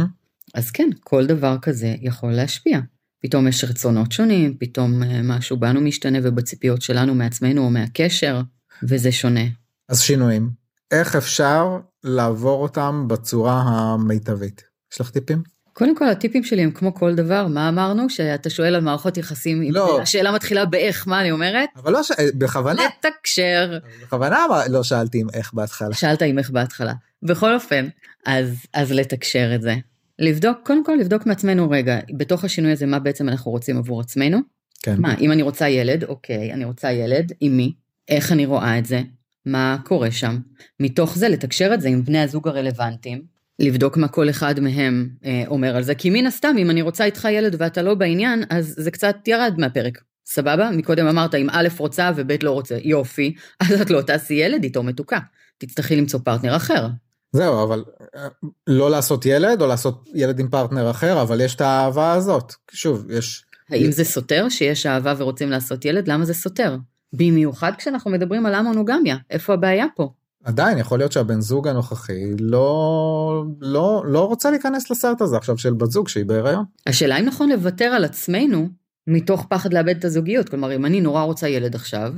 אז 0.54 0.72
כן, 0.72 0.90
כל 1.00 1.26
דבר 1.26 1.56
כזה 1.62 1.96
יכול 2.02 2.32
להשפיע. 2.32 2.80
פתאום 3.22 3.48
יש 3.48 3.64
רצונות 3.64 4.12
שונים, 4.12 4.58
פתאום 4.60 5.04
אה, 5.04 5.22
משהו 5.24 5.58
בנו 5.58 5.82
משתנה 5.82 6.18
ובציפיות 6.24 6.82
שלנו 6.82 7.16
מעצמנו 7.16 7.62
או 7.62 7.70
מהקשר, 7.70 8.42
וזה 8.84 9.12
שונה. 9.12 9.46
אז 9.90 10.02
שינויים. 10.02 10.50
איך 10.92 11.16
אפשר 11.16 11.80
לעבור 12.04 12.64
אותם 12.64 13.06
בצורה 13.08 13.62
המיטבית? 13.62 14.64
יש 14.94 15.02
לך 15.02 15.10
טיפים? 15.10 15.44
קודם 15.80 15.96
כל 15.96 16.10
הטיפים 16.10 16.44
שלי 16.44 16.62
הם 16.62 16.72
כמו 16.72 16.94
כל 16.94 17.16
דבר, 17.16 17.48
מה 17.48 17.70
אמרנו? 17.70 18.10
שאתה 18.10 18.50
שואל 18.50 18.76
על 18.76 18.82
מערכות 18.82 19.18
יחסים, 19.18 19.62
לא. 19.72 20.02
השאלה 20.02 20.32
מתחילה 20.32 20.66
באיך, 20.66 21.08
מה 21.08 21.22
אני 21.22 21.32
אומרת? 21.32 21.70
אבל 21.76 21.94
לא, 21.94 22.04
ש... 22.04 22.12
בכוונה. 22.38 22.82
לתקשר. 22.86 23.80
בכוונה 24.02 24.46
לא 24.70 24.84
שאלתי 24.84 25.20
עם 25.20 25.28
איך 25.34 25.54
בהתחלה. 25.54 25.96
שאלת 25.96 26.22
עם 26.22 26.40
איך 26.40 26.50
בהתחלה. 26.50 26.94
בכל 27.24 27.54
אופן, 27.54 27.88
אז, 28.26 28.56
אז 28.74 28.92
לתקשר 28.92 29.56
את 29.56 29.62
זה. 29.62 29.76
לבדוק, 30.20 30.58
קודם 30.64 30.84
כל 30.86 30.98
לבדוק 31.00 31.26
מעצמנו 31.26 31.70
רגע, 31.70 32.00
בתוך 32.18 32.44
השינוי 32.44 32.72
הזה, 32.72 32.86
מה 32.86 33.00
בעצם 33.00 33.30
אנחנו 33.30 33.52
רוצים 33.52 33.78
עבור 33.78 34.02
עצמנו. 34.02 34.40
כן. 34.82 34.96
מה, 34.98 35.16
אם 35.20 35.32
אני 35.32 35.42
רוצה 35.42 35.70
ילד, 35.70 36.04
אוקיי, 36.04 36.54
אני 36.54 36.66
רוצה 36.66 36.92
ילד, 36.92 37.32
עם 37.40 37.58
מי? 37.58 37.74
איך 38.10 38.32
אני 38.32 38.46
רואה 38.46 38.78
את 38.78 38.86
זה? 38.86 39.02
מה 39.46 39.78
קורה 39.86 40.12
שם? 40.12 40.38
מתוך 40.80 41.18
זה 41.18 41.30
לתקשר 41.30 41.74
את 41.74 41.82
זה 41.82 41.90
עם 41.90 42.04
בני 42.04 42.20
הזוג 42.20 42.48
הרלוונטיים, 42.48 43.39
לבדוק 43.60 43.98
מה 43.98 44.08
כל 44.08 44.30
אחד 44.30 44.60
מהם 44.60 45.10
אה, 45.26 45.44
אומר 45.48 45.76
על 45.76 45.84
זה, 45.84 45.96
כי 45.96 46.10
מן 46.10 46.26
הסתם 46.26 46.56
אם 46.58 46.70
אני 46.70 46.82
רוצה 46.82 47.06
איתך 47.06 47.28
ילד 47.32 47.56
ואתה 47.60 47.82
לא 47.82 47.96
בעניין, 47.96 48.44
אז 48.50 48.76
זה 48.78 48.92
קצת 48.92 49.16
ירד 49.28 49.56
מהפרק. 49.58 50.02
סבבה? 50.26 50.70
מקודם 50.72 51.08
אמרת 51.08 51.36
אם 51.36 51.48
א' 51.52 51.68
רוצה 51.78 52.12
וב' 52.16 52.44
לא 52.44 52.52
רוצה, 52.52 52.78
יופי, 52.84 53.34
אז 53.70 53.82
את 53.82 53.90
לא 53.90 54.02
תעשי 54.02 54.34
ילד 54.34 54.64
איתו 54.64 54.84
מתוקה. 54.84 55.20
תצטרכי 55.58 55.96
למצוא 55.96 56.20
פרטנר 56.24 56.56
אחר. 56.56 56.88
זהו, 57.32 57.64
אבל 57.64 57.84
אה, 58.16 58.28
לא 58.68 58.92
לעשות 58.92 59.26
ילד 59.26 59.62
או 59.62 59.68
לעשות 59.68 60.10
ילד 60.16 60.40
עם 60.40 60.48
פרטנר 60.48 60.92
אחר, 60.92 61.22
אבל 61.22 61.42
יש 61.42 61.56
את 61.56 61.62
האהבה 61.62 62.14
הזאת. 62.14 62.54
שוב, 62.72 63.12
יש... 63.12 63.44
האם 63.70 63.92
זה 63.92 64.04
סותר 64.04 64.50
שיש 64.50 64.86
אהבה 64.86 65.14
ורוצים 65.18 65.50
לעשות 65.50 65.86
ילד? 65.86 66.08
למה 66.08 66.26
זה 66.26 66.34
סותר? 66.34 66.76
במיוחד 67.14 67.72
כשאנחנו 67.78 68.12
מדברים 68.12 68.46
על 68.46 68.56
המונוגמיה, 68.56 69.18
איפה 69.30 69.54
הבעיה 69.54 69.86
פה? 69.96 70.14
עדיין 70.44 70.78
יכול 70.78 70.98
להיות 71.00 71.12
שהבן 71.12 71.42
זוג 71.42 71.68
הנוכחי 71.68 72.32
לא 72.40 73.44
לא 73.62 74.04
לא 74.06 74.28
רוצה 74.28 74.52
להיכנס 74.52 74.92
לסרט 74.92 75.22
הזה 75.22 75.38
עכשיו 75.38 75.58
של 75.58 75.74
בת 75.74 75.92
זוג 75.92 76.08
שהיא 76.08 76.26
בהיריון. 76.26 76.66
השאלה 76.88 77.20
אם 77.20 77.26
נכון 77.26 77.50
לוותר 77.50 77.86
על 77.86 78.06
עצמנו 78.06 78.70
מתוך 79.08 79.46
פחד 79.50 79.74
לאבד 79.74 79.98
את 79.98 80.06
הזוגיות 80.06 80.50
כלומר 80.50 80.76
אם 80.76 80.86
אני 80.86 81.02
נורא 81.02 81.24
רוצה 81.24 81.50
ילד 81.50 81.76
עכשיו 81.76 82.14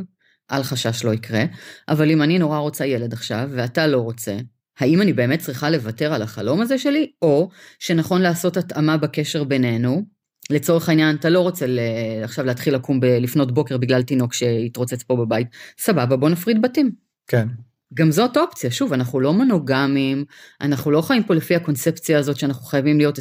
אל 0.52 0.64
חשש 0.64 1.06
לא 1.06 1.14
יקרה 1.14 1.44
אבל 1.90 2.12
אם 2.12 2.22
אני 2.22 2.40
נורא 2.40 2.58
רוצה 2.58 2.86
ילד 2.86 3.14
עכשיו 3.14 3.50
ואתה 3.52 3.88
לא 3.88 3.98
רוצה 3.98 4.38
האם 4.80 5.02
אני 5.02 5.14
באמת 5.14 5.40
צריכה 5.40 5.70
לוותר 5.70 6.14
על 6.14 6.22
החלום 6.22 6.62
הזה 6.62 6.78
שלי 6.78 7.12
או 7.22 7.50
שנכון 7.80 8.22
לעשות 8.22 8.58
התאמה 8.58 8.98
בקשר 8.98 9.44
בינינו 9.44 10.04
לצורך 10.50 10.90
העניין 10.90 11.16
אתה 11.16 11.30
לא 11.30 11.40
רוצה 11.40 11.66
עכשיו 12.24 12.46
להתחיל 12.46 12.76
לקום 12.76 13.00
לפנות 13.04 13.54
בוקר 13.54 13.78
בגלל 13.78 14.04
תינוק 14.04 14.34
שהתרוצץ 14.34 15.04
פה 15.04 15.16
בבית 15.16 15.48
סבבה 15.78 16.16
בוא 16.16 16.30
נפריד 16.30 16.62
בתים. 16.62 16.92
כן. 17.28 17.48
גם 17.94 18.12
זאת 18.12 18.38
אופציה, 18.38 18.72
שוב, 18.72 18.94
אנחנו 18.94 19.20
לא 19.20 19.34
מונוגמים, 19.34 20.26
אנחנו 20.62 20.92
לא 20.92 21.02
חיים 21.02 21.24
פה 21.24 21.34
לפי 21.34 21.56
הקונספציה 21.56 22.20
הזאת 22.20 22.40
שאנחנו 22.40 22.66
חייבים 22.66 22.98
להיות 22.98 23.20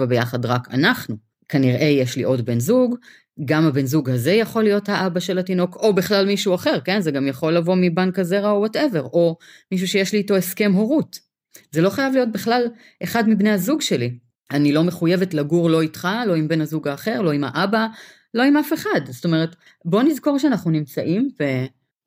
24-7 0.00 0.04
ביחד 0.04 0.46
רק 0.46 0.68
אנחנו. 0.70 1.16
כנראה 1.48 1.86
יש 1.86 2.16
לי 2.16 2.22
עוד 2.22 2.46
בן 2.46 2.60
זוג, 2.60 2.96
גם 3.44 3.66
הבן 3.66 3.86
זוג 3.86 4.10
הזה 4.10 4.32
יכול 4.32 4.62
להיות 4.62 4.88
האבא 4.88 5.20
של 5.20 5.38
התינוק, 5.38 5.76
או 5.76 5.94
בכלל 5.94 6.26
מישהו 6.26 6.54
אחר, 6.54 6.80
כן? 6.84 7.00
זה 7.00 7.10
גם 7.10 7.26
יכול 7.26 7.52
לבוא 7.52 7.76
מבנק 7.80 8.18
הזרע 8.18 8.50
או 8.50 8.58
whatever, 8.58 9.02
או 9.02 9.36
מישהו 9.72 9.88
שיש 9.88 10.12
לי 10.12 10.18
איתו 10.18 10.36
הסכם 10.36 10.72
הורות. 10.72 11.18
זה 11.70 11.80
לא 11.80 11.90
חייב 11.90 12.12
להיות 12.12 12.32
בכלל 12.32 12.66
אחד 13.02 13.28
מבני 13.28 13.50
הזוג 13.50 13.80
שלי. 13.80 14.18
אני 14.50 14.72
לא 14.72 14.84
מחויבת 14.84 15.34
לגור 15.34 15.70
לא 15.70 15.82
איתך, 15.82 16.08
לא 16.26 16.34
עם 16.34 16.48
בן 16.48 16.60
הזוג 16.60 16.88
האחר, 16.88 17.22
לא 17.22 17.32
עם 17.32 17.44
האבא, 17.44 17.86
לא 18.34 18.42
עם 18.42 18.56
אף 18.56 18.72
אחד. 18.72 19.00
זאת 19.10 19.24
אומרת, 19.24 19.56
בוא 19.84 20.02
נזכור 20.02 20.38
שאנחנו 20.38 20.70
נמצאים 20.70 21.28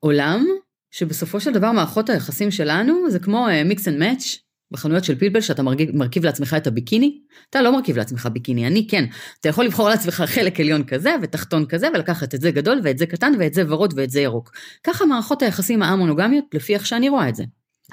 בעולם 0.02 0.46
שבסופו 0.90 1.40
של 1.40 1.52
דבר 1.52 1.72
מערכות 1.72 2.10
היחסים 2.10 2.50
שלנו 2.50 3.10
זה 3.10 3.18
כמו 3.18 3.46
mix 3.64 3.88
and 3.88 3.98
match, 3.98 4.46
בחנויות 4.70 5.04
של 5.04 5.18
פלפל 5.18 5.40
שאתה 5.40 5.62
מרכיב, 5.62 5.96
מרכיב 5.96 6.24
לעצמך 6.24 6.54
את 6.56 6.66
הביקיני, 6.66 7.18
אתה 7.50 7.62
לא 7.62 7.72
מרכיב 7.72 7.96
לעצמך 7.96 8.28
ביקיני, 8.32 8.66
אני 8.66 8.86
כן. 8.90 9.04
אתה 9.40 9.48
יכול 9.48 9.64
לבחור 9.64 9.88
לעצמך 9.88 10.24
חלק 10.26 10.60
עליון 10.60 10.84
כזה 10.84 11.14
ותחתון 11.22 11.66
כזה 11.66 11.88
ולקחת 11.94 12.34
את 12.34 12.40
זה 12.40 12.50
גדול 12.50 12.80
ואת 12.82 12.98
זה 12.98 13.06
קטן 13.06 13.32
ואת 13.38 13.54
זה 13.54 13.62
ורוד 13.68 13.94
ואת 13.96 14.10
זה 14.10 14.20
ירוק. 14.20 14.50
ככה 14.84 15.06
מערכות 15.06 15.42
היחסים 15.42 15.82
המונוגמיות 15.82 16.44
לפי 16.54 16.74
איך 16.74 16.86
שאני 16.86 17.08
רואה 17.08 17.28
את 17.28 17.34
זה. 17.34 17.44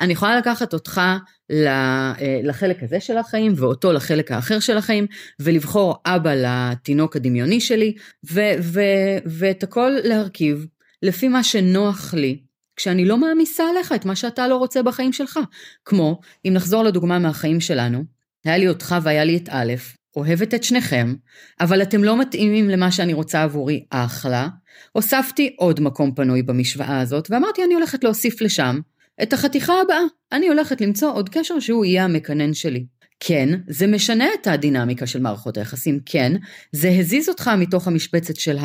אני 0.02 0.14
יכולה 0.14 0.38
לקחת 0.38 0.74
אותך 0.74 1.02
אה, 1.52 2.14
לחלק 2.44 2.84
הזה 2.84 3.00
של 3.00 3.18
החיים 3.18 3.54
ואותו 3.58 3.94
לחלק 3.94 4.32
האחר 4.32 4.60
של 4.60 4.78
החיים 4.78 5.08
ולבחור 5.40 5.96
אבא 6.06 6.34
לתינוק 6.34 7.16
הדמיוני 7.16 7.62
שלי 7.62 7.96
ו- 8.32 8.56
ו- 8.62 9.18
ואת 9.26 9.64
הכל 9.64 9.92
להרכיב 10.04 10.66
לפי 11.02 11.28
מה 11.28 11.44
שנוח 11.44 12.14
לי 12.14 12.43
כשאני 12.76 13.06
לא 13.06 13.18
מעמיסה 13.18 13.64
עליך 13.70 13.92
את 13.92 14.06
מה 14.06 14.16
שאתה 14.16 14.48
לא 14.48 14.56
רוצה 14.56 14.84
בחיים 14.84 15.14
שלך. 15.14 15.40
כמו, 15.86 16.20
אם 16.46 16.54
נחזור 16.54 16.84
לדוגמה 16.84 17.20
מהחיים 17.20 17.62
שלנו, 17.62 18.04
היה 18.46 18.58
לי 18.58 18.68
אותך 18.68 18.96
והיה 19.04 19.24
לי 19.24 19.38
את 19.38 19.50
א', 19.52 19.74
אוהבת 20.16 20.54
את 20.54 20.64
שניכם, 20.64 21.16
אבל 21.62 21.82
אתם 21.82 22.04
לא 22.04 22.20
מתאימים 22.20 22.70
למה 22.70 22.92
שאני 22.92 23.14
רוצה 23.14 23.44
עבורי, 23.44 23.86
אחלה. 23.90 24.48
הוספתי 24.92 25.56
עוד 25.58 25.80
מקום 25.80 26.16
פנוי 26.16 26.42
במשוואה 26.42 27.00
הזאת, 27.00 27.28
ואמרתי 27.32 27.64
אני 27.64 27.74
הולכת 27.74 28.04
להוסיף 28.04 28.42
לשם 28.42 28.80
את 29.24 29.34
החתיכה 29.34 29.74
הבאה. 29.82 30.02
אני 30.32 30.48
הולכת 30.48 30.82
למצוא 30.82 31.14
עוד 31.14 31.30
קשר 31.30 31.60
שהוא 31.60 31.86
יהיה 31.86 32.04
המקנן 32.04 32.54
שלי. 32.54 32.86
כן, 33.20 33.50
זה 33.68 33.88
משנה 33.88 34.26
את 34.42 34.48
הדינמיקה 34.48 35.08
של 35.08 35.22
מערכות 35.22 35.58
היחסים, 35.58 36.00
כן, 36.06 36.34
זה 36.72 36.90
הזיז 37.00 37.30
אותך 37.30 37.52
מתוך 37.58 37.88
המשבצת 37.88 38.36
של 38.36 38.58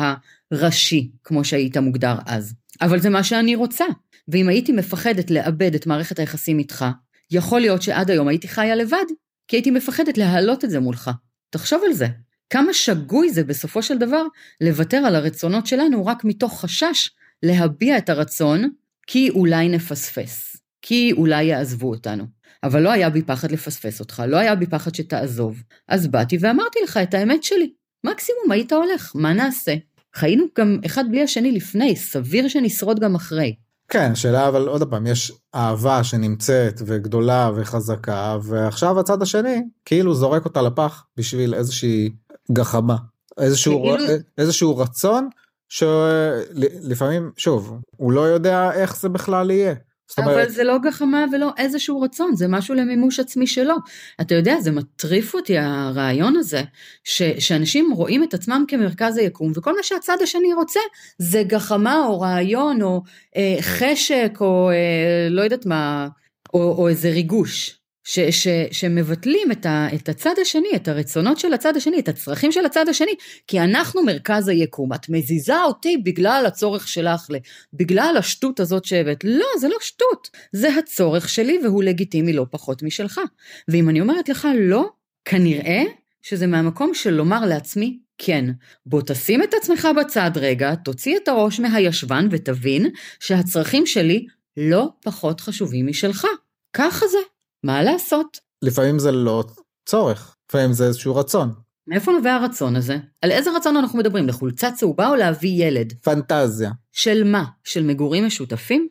הראשי, 0.51 1.11
כמו 1.23 1.43
שהיית 1.43 1.77
מוגדר 1.77 2.15
אז. 2.25 2.53
אבל 2.81 2.99
זה 2.99 3.09
מה 3.09 3.23
שאני 3.23 3.55
רוצה. 3.55 3.85
ואם 4.27 4.49
הייתי 4.49 4.71
מפחדת 4.71 5.31
לאבד 5.31 5.75
את 5.75 5.87
מערכת 5.87 6.19
היחסים 6.19 6.59
איתך, 6.59 6.85
יכול 7.31 7.61
להיות 7.61 7.81
שעד 7.81 8.09
היום 8.09 8.27
הייתי 8.27 8.47
חיה 8.47 8.75
לבד, 8.75 9.05
כי 9.47 9.55
הייתי 9.55 9.71
מפחדת 9.71 10.17
להעלות 10.17 10.65
את 10.65 10.69
זה 10.69 10.79
מולך. 10.79 11.11
תחשוב 11.49 11.81
על 11.85 11.93
זה. 11.93 12.07
כמה 12.49 12.73
שגוי 12.73 13.29
זה 13.29 13.43
בסופו 13.43 13.83
של 13.83 13.97
דבר 13.97 14.23
לוותר 14.61 14.97
על 14.97 15.15
הרצונות 15.15 15.67
שלנו 15.67 16.05
רק 16.05 16.23
מתוך 16.23 16.61
חשש 16.61 17.09
להביע 17.43 17.97
את 17.97 18.09
הרצון, 18.09 18.69
כי 19.07 19.29
אולי 19.29 19.69
נפספס, 19.69 20.57
כי 20.81 21.11
אולי 21.17 21.43
יעזבו 21.43 21.89
אותנו. 21.89 22.25
אבל 22.63 22.81
לא 22.81 22.91
היה 22.91 23.09
בי 23.09 23.21
פחד 23.21 23.51
לפספס 23.51 23.99
אותך, 23.99 24.23
לא 24.27 24.37
היה 24.37 24.55
בי 24.55 24.65
פחד 24.65 24.95
שתעזוב. 24.95 25.63
אז 25.87 26.07
באתי 26.07 26.37
ואמרתי 26.39 26.79
לך 26.83 26.97
את 26.97 27.13
האמת 27.13 27.43
שלי. 27.43 27.73
מקסימום 28.05 28.51
היית 28.51 28.71
הולך, 28.71 29.11
מה 29.15 29.33
נעשה? 29.33 29.75
חיינו 30.15 30.45
גם 30.57 30.79
אחד 30.85 31.03
בלי 31.09 31.23
השני 31.23 31.51
לפני, 31.51 31.95
סביר 31.95 32.47
שנשרוד 32.47 32.99
גם 32.99 33.15
אחרי. 33.15 33.55
כן, 33.89 34.15
שאלה 34.15 34.47
אבל 34.47 34.67
עוד 34.67 34.89
פעם, 34.89 35.07
יש 35.07 35.31
אהבה 35.55 36.03
שנמצאת 36.03 36.81
וגדולה 36.85 37.51
וחזקה, 37.55 38.37
ועכשיו 38.43 38.99
הצד 38.99 39.21
השני 39.21 39.61
כאילו 39.85 40.15
זורק 40.15 40.45
אותה 40.45 40.61
לפח 40.61 41.05
בשביל 41.17 41.53
איזושהי 41.53 42.09
גחמה, 42.51 42.95
איזשהו, 43.37 43.83
כאילו... 43.83 44.13
איזשהו 44.37 44.77
רצון 44.77 45.29
שלפעמים, 45.69 47.31
שוב, 47.37 47.79
הוא 47.97 48.11
לא 48.11 48.21
יודע 48.21 48.71
איך 48.71 48.97
זה 48.97 49.09
בכלל 49.09 49.51
יהיה. 49.51 49.75
אומרת... 50.17 50.35
אבל 50.35 50.49
זה 50.49 50.63
לא 50.63 50.77
גחמה 50.77 51.25
ולא 51.31 51.51
איזשהו 51.57 52.01
רצון, 52.01 52.35
זה 52.35 52.47
משהו 52.47 52.75
למימוש 52.75 53.19
עצמי 53.19 53.47
שלו. 53.47 53.75
אתה 54.21 54.35
יודע, 54.35 54.61
זה 54.61 54.71
מטריף 54.71 55.33
אותי 55.33 55.57
הרעיון 55.57 56.35
הזה, 56.35 56.61
ש, 57.03 57.21
שאנשים 57.39 57.91
רואים 57.91 58.23
את 58.23 58.33
עצמם 58.33 58.65
כמרכז 58.67 59.17
היקום, 59.17 59.51
וכל 59.55 59.75
מה 59.75 59.83
שהצד 59.83 60.17
השני 60.23 60.53
רוצה 60.53 60.79
זה 61.17 61.43
גחמה 61.43 62.05
או 62.05 62.21
רעיון 62.21 62.81
או 62.81 63.01
אה, 63.37 63.57
חשק 63.61 64.37
או 64.41 64.69
אה, 64.69 65.27
לא 65.29 65.41
יודעת 65.41 65.65
מה, 65.65 66.07
או, 66.53 66.75
או 66.77 66.87
איזה 66.87 67.09
ריגוש. 67.09 67.78
ש, 68.09 68.19
ש, 68.19 68.47
שמבטלים 68.71 69.51
את, 69.51 69.65
ה, 69.65 69.87
את 69.95 70.09
הצד 70.09 70.33
השני, 70.41 70.67
את 70.75 70.87
הרצונות 70.87 71.39
של 71.39 71.53
הצד 71.53 71.77
השני, 71.77 71.99
את 71.99 72.09
הצרכים 72.09 72.51
של 72.51 72.65
הצד 72.65 72.89
השני, 72.89 73.11
כי 73.47 73.59
אנחנו 73.59 74.03
מרכז 74.03 74.47
היקום. 74.47 74.93
את 74.93 75.09
מזיזה 75.09 75.63
אותי 75.63 75.97
בגלל 75.97 76.43
הצורך 76.47 76.87
שלך, 76.87 77.27
בגלל 77.73 78.15
השטות 78.17 78.59
הזאת 78.59 78.85
שהבאת. 78.85 79.23
לא, 79.23 79.45
זה 79.59 79.67
לא 79.67 79.77
שטות, 79.81 80.29
זה 80.53 80.75
הצורך 80.75 81.29
שלי 81.29 81.59
והוא 81.63 81.83
לגיטימי 81.83 82.33
לא 82.33 82.45
פחות 82.51 82.83
משלך. 82.83 83.21
ואם 83.67 83.89
אני 83.89 84.01
אומרת 84.01 84.29
לך 84.29 84.47
לא, 84.59 84.89
כנראה 85.25 85.83
שזה 86.21 86.47
מהמקום 86.47 86.93
של 86.93 87.13
לומר 87.13 87.45
לעצמי 87.45 87.99
כן. 88.17 88.45
בוא 88.85 89.01
תשים 89.05 89.43
את 89.43 89.53
עצמך 89.53 89.87
בצד 89.99 90.31
רגע, 90.35 90.75
תוציא 90.75 91.17
את 91.17 91.27
הראש 91.27 91.59
מהישבן 91.59 92.27
ותבין 92.31 92.89
שהצרכים 93.19 93.85
שלי 93.85 94.25
לא 94.57 94.89
פחות 95.03 95.41
חשובים 95.41 95.87
משלך. 95.87 96.27
ככה 96.73 97.07
זה. 97.07 97.28
מה 97.63 97.83
לעשות? 97.83 98.37
לפעמים 98.61 98.99
זה 98.99 99.11
לא 99.11 99.43
צורך, 99.85 100.35
לפעמים 100.49 100.73
זה 100.73 100.85
איזשהו 100.85 101.15
רצון. 101.15 101.53
מאיפה 101.87 102.11
נובע 102.11 102.33
הרצון 102.33 102.75
הזה? 102.75 102.97
על 103.21 103.31
איזה 103.31 103.49
רצון 103.55 103.77
אנחנו 103.77 103.99
מדברים? 103.99 104.27
לחולצה 104.27 104.71
צהובה 104.71 105.09
או 105.09 105.15
להביא 105.15 105.65
ילד? 105.65 105.93
פנטזיה. 105.93 106.71
של 106.91 107.23
מה? 107.23 107.45
של 107.63 107.83
מגורים 107.83 108.25
משותפים? 108.25 108.87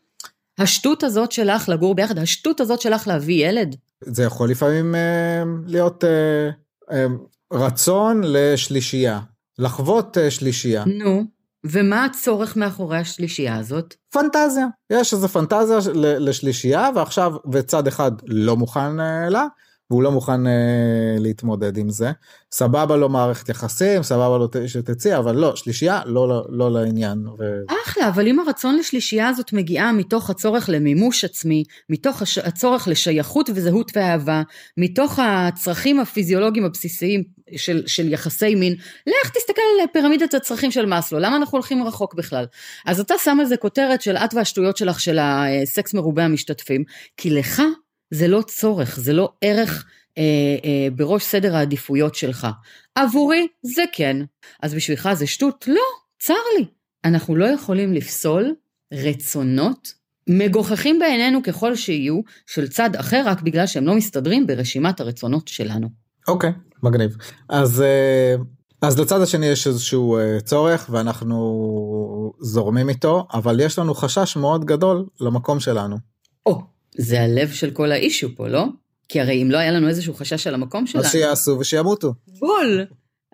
השטות 0.58 1.02
הזאת 1.02 1.32
שלך 1.32 1.68
לגור 1.68 1.94
ביחד, 1.94 2.18
השטות 2.18 2.60
הזאת 2.60 2.80
שלך 2.80 3.08
להביא 3.08 3.48
ילד? 3.48 3.76
זה 4.00 4.22
יכול 4.22 4.50
לפעמים 4.50 4.94
אה, 4.94 5.42
להיות 5.66 6.04
אה, 6.04 6.50
אה, 6.92 7.06
רצון 7.52 8.20
לשלישייה, 8.24 9.20
לחוות 9.58 10.18
אה, 10.18 10.30
שלישייה. 10.30 10.84
נו. 10.86 11.24
ומה 11.64 12.04
הצורך 12.04 12.56
מאחורי 12.56 12.98
השלישייה 12.98 13.56
הזאת? 13.56 13.94
פנטזיה. 14.12 14.66
יש 14.90 15.12
איזו 15.12 15.28
פנטזיה 15.28 15.78
לשלישייה 15.94 16.88
ועכשיו 16.94 17.32
וצד 17.52 17.86
אחד 17.86 18.12
לא 18.26 18.56
מוכן 18.56 19.00
אה, 19.00 19.28
לה 19.28 19.46
והוא 19.90 20.02
לא 20.02 20.12
מוכן 20.12 20.46
אה, 20.46 21.16
להתמודד 21.18 21.76
עם 21.76 21.90
זה. 21.90 22.12
סבבה 22.52 22.96
לו 22.96 23.08
מערכת 23.08 23.48
יחסים, 23.48 24.02
סבבה 24.02 24.38
לו 24.38 24.48
שתצא, 24.66 25.18
אבל 25.18 25.36
לא, 25.36 25.56
שלישייה 25.56 26.00
לא, 26.06 26.28
לא, 26.28 26.46
לא 26.50 26.72
לעניין. 26.72 27.26
ו... 27.26 27.60
אחלה, 27.84 28.08
אבל 28.08 28.28
אם 28.28 28.40
הרצון 28.40 28.76
לשלישייה 28.76 29.28
הזאת 29.28 29.52
מגיעה 29.52 29.92
מתוך 29.92 30.30
הצורך 30.30 30.68
למימוש 30.68 31.24
עצמי, 31.24 31.64
מתוך. 31.90 32.22
הצורך 32.44 32.88
לשייכות 32.88 33.50
וזהות 33.54 33.92
ואהבה, 33.96 34.42
מתוך 34.76 35.18
הצרכים 35.22 36.00
הפיזיולוגיים 36.00 36.64
הבסיסיים 36.64 37.24
של, 37.56 37.82
של 37.86 38.12
יחסי 38.12 38.54
מין, 38.54 38.74
לך 39.06 39.30
תסתכל 39.30 39.62
על 39.80 39.86
פירמידת 39.92 40.34
הצרכים 40.34 40.70
של 40.70 40.86
מאסלו, 40.86 41.18
למה 41.18 41.36
אנחנו 41.36 41.58
הולכים 41.58 41.82
רחוק 41.82 42.14
בכלל? 42.14 42.46
אז 42.86 43.00
אתה 43.00 43.14
שם 43.24 43.40
על 43.40 43.46
זה 43.46 43.56
כותרת 43.56 44.02
של 44.02 44.16
את 44.16 44.34
והשטויות 44.34 44.76
שלך 44.76 45.00
של 45.00 45.18
הסקס 45.20 45.94
מרובה 45.94 46.24
המשתתפים, 46.24 46.84
כי 47.16 47.30
לך 47.30 47.62
זה 48.10 48.28
לא 48.28 48.42
צורך, 48.42 49.00
זה 49.00 49.12
לא 49.12 49.32
ערך 49.40 49.86
אה, 50.18 50.22
אה, 50.64 50.90
בראש 50.96 51.22
סדר 51.22 51.56
העדיפויות 51.56 52.14
שלך. 52.14 52.46
עבורי 52.94 53.46
זה 53.62 53.82
כן. 53.92 54.16
אז 54.62 54.74
בשבילך 54.74 55.08
זה 55.12 55.26
שטות? 55.26 55.64
לא, 55.68 55.82
צר 56.18 56.34
לי. 56.58 56.64
אנחנו 57.04 57.36
לא 57.36 57.44
יכולים 57.44 57.92
לפסול 57.92 58.54
רצונות 58.92 59.92
מגוחכים 60.28 60.98
בעינינו 60.98 61.42
ככל 61.42 61.76
שיהיו 61.76 62.20
של 62.46 62.68
צד 62.68 62.96
אחר 62.96 63.22
רק 63.26 63.40
בגלל 63.40 63.66
שהם 63.66 63.86
לא 63.86 63.94
מסתדרים 63.94 64.46
ברשימת 64.46 65.00
הרצונות 65.00 65.48
שלנו. 65.48 66.07
אוקיי, 66.28 66.50
okay, 66.50 66.78
מגניב. 66.82 67.16
אז, 67.48 67.82
אה, 67.82 68.34
אז 68.82 68.98
לצד 68.98 69.20
השני 69.20 69.46
יש 69.46 69.66
איזשהו 69.66 70.16
אה, 70.16 70.40
צורך 70.40 70.86
ואנחנו 70.92 72.32
זורמים 72.40 72.88
איתו, 72.88 73.26
אבל 73.32 73.60
יש 73.60 73.78
לנו 73.78 73.94
חשש 73.94 74.36
מאוד 74.36 74.64
גדול 74.64 75.06
למקום 75.20 75.60
שלנו. 75.60 75.96
או, 76.46 76.52
oh. 76.52 76.62
זה 76.98 77.22
הלב 77.22 77.50
של 77.50 77.70
כל 77.70 77.92
האישו 77.92 78.28
פה, 78.36 78.48
לא? 78.48 78.64
כי 79.08 79.20
הרי 79.20 79.42
אם 79.42 79.50
לא 79.50 79.58
היה 79.58 79.72
לנו 79.72 79.88
איזשהו 79.88 80.14
חשש 80.14 80.46
על 80.46 80.54
המקום 80.54 80.86
שלנו... 80.86 81.04
אז 81.04 81.12
שיעשו 81.12 81.56
ושימותו. 81.60 82.14
בול. 82.38 82.86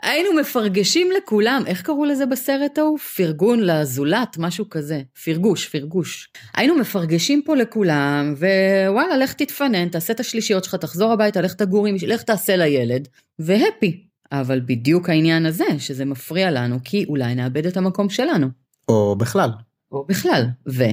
היינו 0.02 0.40
מפרגשים 0.40 1.08
לכולם, 1.16 1.62
איך 1.66 1.82
קראו 1.82 2.04
לזה 2.04 2.26
בסרט 2.26 2.78
ההוא? 2.78 2.98
פרגון 2.98 3.60
לזולת, 3.60 4.36
משהו 4.38 4.70
כזה. 4.70 5.02
פרגוש, 5.24 5.68
פרגוש. 5.68 6.28
היינו 6.54 6.76
מפרגשים 6.76 7.42
פה 7.44 7.56
לכולם, 7.56 8.34
ווואלה, 8.36 9.16
לך 9.16 9.32
תתפנן, 9.32 9.88
תעשה 9.88 10.12
את 10.12 10.20
השלישיות 10.20 10.64
שלך, 10.64 10.74
תחזור 10.74 11.12
הביתה, 11.12 11.40
לך 11.40 11.54
תגור 11.54 11.86
עם... 11.86 11.96
לך 12.06 12.22
תעשה 12.22 12.56
לילד, 12.56 13.08
והפי. 13.38 14.06
אבל 14.32 14.60
בדיוק 14.60 15.08
העניין 15.08 15.46
הזה, 15.46 15.64
שזה 15.78 16.04
מפריע 16.04 16.50
לנו, 16.50 16.78
כי 16.84 17.04
אולי 17.08 17.34
נאבד 17.34 17.66
את 17.66 17.76
המקום 17.76 18.10
שלנו. 18.10 18.46
או 18.88 19.16
בכלל. 19.16 19.50
או 19.92 20.04
בכלל, 20.08 20.44
ו... 20.68 20.84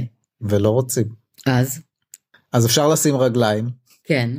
ולא 0.41 0.69
רוצים. 0.69 1.07
אז? 1.45 1.81
אז 2.53 2.65
אפשר 2.65 2.87
לשים 2.87 3.15
רגליים. 3.15 3.69
כן. 4.03 4.29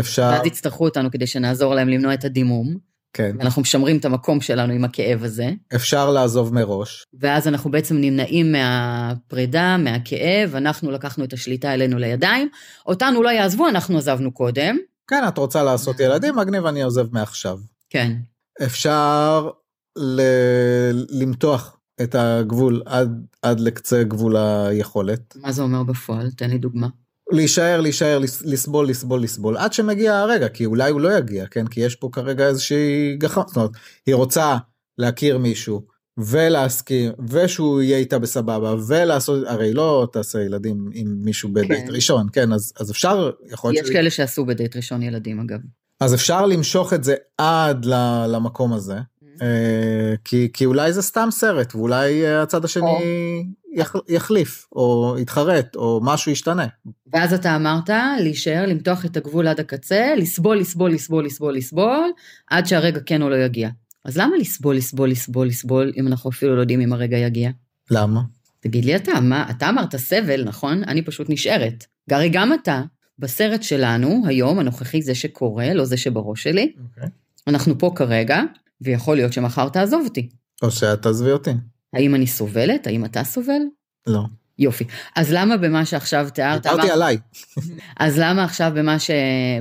אפשר... 0.00 0.30
ואז 0.32 0.46
יצטרכו 0.46 0.84
אותנו 0.84 1.10
כדי 1.10 1.26
שנעזור 1.26 1.74
להם 1.74 1.88
למנוע 1.88 2.14
את 2.14 2.24
הדימום. 2.24 2.76
כן. 3.16 3.36
אנחנו 3.40 3.62
משמרים 3.62 3.96
את 3.96 4.04
המקום 4.04 4.40
שלנו 4.40 4.72
עם 4.72 4.84
הכאב 4.84 5.22
הזה. 5.22 5.50
אפשר 5.74 6.10
לעזוב 6.10 6.54
מראש. 6.54 7.04
ואז 7.20 7.48
אנחנו 7.48 7.70
בעצם 7.70 7.96
נמנעים 7.96 8.52
מהפרידה, 8.52 9.76
מהכאב, 9.76 10.54
אנחנו 10.54 10.90
לקחנו 10.90 11.24
את 11.24 11.32
השליטה 11.32 11.74
אלינו 11.74 11.98
לידיים. 11.98 12.48
אותנו 12.86 13.22
לא 13.22 13.28
יעזבו, 13.28 13.68
אנחנו 13.68 13.98
עזבנו 13.98 14.32
קודם. 14.32 14.76
כן, 15.10 15.24
את 15.28 15.38
רוצה 15.38 15.62
לעשות 15.62 16.00
ילדים, 16.00 16.36
מגניב, 16.36 16.66
אני 16.66 16.82
עוזב 16.82 17.06
מעכשיו. 17.12 17.58
כן. 17.90 18.12
אפשר 18.62 19.50
ל... 19.98 20.20
למתוח 21.10 21.78
את 22.02 22.14
הגבול 22.14 22.82
עד, 22.86 23.26
עד 23.42 23.60
לקצה 23.60 24.04
גבול 24.04 24.36
היכולת. 24.36 25.36
מה 25.36 25.52
זה 25.52 25.62
אומר 25.62 25.82
בפועל? 25.82 26.30
תן 26.30 26.50
לי 26.50 26.58
דוגמה. 26.58 26.88
להישאר, 27.32 27.80
להישאר, 27.80 28.18
לסבול, 28.44 28.88
לסבול, 28.88 29.22
לסבול, 29.22 29.56
עד 29.56 29.72
שמגיע 29.72 30.18
הרגע, 30.18 30.48
כי 30.48 30.66
אולי 30.66 30.90
הוא 30.90 31.00
לא 31.00 31.18
יגיע, 31.18 31.46
כן? 31.46 31.66
כי 31.66 31.80
יש 31.80 31.96
פה 31.96 32.08
כרגע 32.12 32.46
איזושהי 32.46 33.16
גחמה, 33.18 33.44
זאת 33.46 33.56
אומרת, 33.56 33.70
היא 34.06 34.14
רוצה 34.14 34.56
להכיר 34.98 35.38
מישהו, 35.38 35.96
ולהסכים, 36.18 37.12
ושהוא 37.28 37.82
יהיה 37.82 37.98
איתה 37.98 38.18
בסבבה, 38.18 38.74
ולעשות, 38.86 39.46
הרי 39.46 39.72
לא 39.72 40.08
תעשה 40.12 40.42
ילדים 40.42 40.90
עם 40.92 41.16
מישהו 41.18 41.48
בדייט 41.52 41.86
כן. 41.86 41.92
ראשון, 41.94 42.26
כן? 42.32 42.52
אז, 42.52 42.72
אז 42.80 42.90
אפשר, 42.90 43.30
יכול 43.52 43.72
להיות... 43.72 43.84
יש 43.84 43.90
ש... 43.90 43.92
כאלה 43.92 44.10
שעשו 44.10 44.46
בדייט 44.46 44.76
ראשון 44.76 45.02
ילדים 45.02 45.40
אגב. 45.40 45.58
אז 46.00 46.14
אפשר 46.14 46.46
למשוך 46.46 46.92
את 46.92 47.04
זה 47.04 47.14
עד 47.38 47.84
למקום 48.28 48.72
הזה, 48.72 48.96
כי, 50.24 50.48
כי 50.52 50.64
אולי 50.64 50.92
זה 50.92 51.02
סתם 51.02 51.28
סרט 51.30 51.74
ואולי 51.74 52.26
אה, 52.26 52.42
הצד 52.42 52.64
השני 52.64 52.86
או... 52.86 53.00
יחליף 54.08 54.66
או 54.72 55.16
יתחרט 55.18 55.76
או 55.76 56.00
משהו 56.02 56.32
ישתנה. 56.32 56.66
ואז 57.12 57.34
אתה 57.34 57.56
אמרת 57.56 57.90
להישאר 58.20 58.66
למתוח 58.66 59.04
את 59.04 59.16
הגבול 59.16 59.48
עד 59.48 59.60
הקצה 59.60 60.14
לסבול 60.16 60.58
לסבול 60.58 60.92
לסבול 60.92 61.24
לסבול 61.24 61.56
לסבול 61.56 62.10
עד 62.50 62.66
שהרגע 62.66 63.00
כן 63.06 63.22
או 63.22 63.28
לא 63.28 63.36
יגיע. 63.36 63.68
אז 64.04 64.18
למה 64.18 64.36
לסבול 64.36 64.76
לסבול 64.76 65.10
לסבול 65.10 65.46
לסבול 65.46 65.92
אם 65.96 66.06
אנחנו 66.06 66.30
אפילו 66.30 66.56
לא 66.56 66.60
יודעים 66.60 66.80
אם 66.80 66.92
הרגע 66.92 67.16
יגיע? 67.16 67.50
למה? 67.90 68.20
תגיד 68.60 68.84
לי 68.84 68.96
אתה 68.96 69.20
מה 69.20 69.50
אתה 69.50 69.68
אמרת 69.68 69.96
סבל 69.96 70.44
נכון 70.44 70.84
אני 70.84 71.02
פשוט 71.02 71.30
נשארת. 71.30 71.84
גרי 72.10 72.28
גם 72.28 72.52
אתה 72.54 72.82
בסרט 73.18 73.62
שלנו 73.62 74.22
היום 74.26 74.58
הנוכחי 74.58 75.02
זה 75.02 75.14
שקורה 75.14 75.74
לא 75.74 75.84
זה 75.84 75.96
שבראש 75.96 76.42
שלי. 76.42 76.72
Okay. 76.76 76.80
אוקיי. 76.82 77.08
אנחנו 77.46 77.78
פה 77.78 77.92
כרגע 77.94 78.42
ויכול 78.80 79.16
להיות 79.16 79.32
שמחר 79.32 79.68
תעזוב 79.68 80.04
אותי. 80.04 80.28
או 80.62 80.70
שאת 80.70 81.02
תעזבי 81.02 81.30
אותי. 81.30 81.50
האם 81.94 82.14
אני 82.14 82.26
סובלת? 82.26 82.86
האם 82.86 83.04
אתה 83.04 83.24
סובל? 83.24 83.62
לא. 84.06 84.22
יופי. 84.58 84.84
אז 85.16 85.32
למה 85.32 85.56
במה 85.56 85.86
שעכשיו 85.86 86.28
תיארת... 86.34 86.62
דיברתי 86.62 86.82
אמר... 86.82 86.92
עליי. 86.92 87.18
אז 88.00 88.18
למה 88.18 88.44
עכשיו 88.44 88.72
במה 88.74 88.98
ש... 88.98 89.10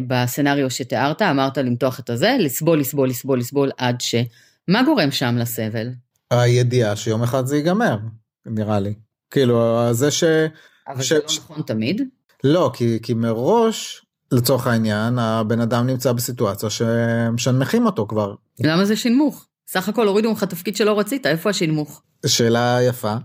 בסצנריו 0.08 0.69
שתיארת 0.69 1.21
אמרת 1.21 1.58
למתוח 1.58 1.99
את 1.99 2.10
הזה, 2.10 2.38
לסבול, 2.39 2.80
לסבול, 2.80 3.10
לסבול, 3.10 3.39
לסבול 3.39 3.71
עד 3.78 4.01
ש... 4.01 4.15
מה 4.67 4.84
גורם 4.84 5.12
שם 5.12 5.38
לסבל? 5.38 5.89
הידיעה 6.32 6.95
שיום 6.95 7.23
אחד 7.23 7.45
זה 7.45 7.56
ייגמר, 7.56 7.97
נראה 8.45 8.80
לי. 8.80 8.93
כאילו, 9.32 9.88
זה 9.91 10.12
ש... 10.12 10.23
אבל 10.88 11.04
ש... 11.04 11.10
זה 11.10 11.19
לא 11.19 11.25
נכון 11.38 11.62
תמיד? 11.62 12.01
לא, 12.43 12.71
כי, 12.73 12.99
כי 13.04 13.13
מראש 13.13 14.05
לצורך 14.31 14.67
העניין 14.67 15.19
הבן 15.19 15.59
אדם 15.59 15.88
נמצא 15.88 16.11
בסיטואציה 16.11 16.69
שמשנמכים 16.69 17.85
אותו 17.85 18.07
כבר. 18.07 18.35
למה 18.59 18.85
זה 18.85 18.95
שינמוך? 18.95 19.47
סך 19.67 19.89
הכל 19.89 20.07
הורידו 20.07 20.29
ממך 20.29 20.43
תפקיד 20.43 20.75
שלא 20.75 20.99
רצית, 20.99 21.25
איפה 21.25 21.49
השינמוך? 21.49 22.01
שאלה 22.25 22.79
יפה. 22.88 23.15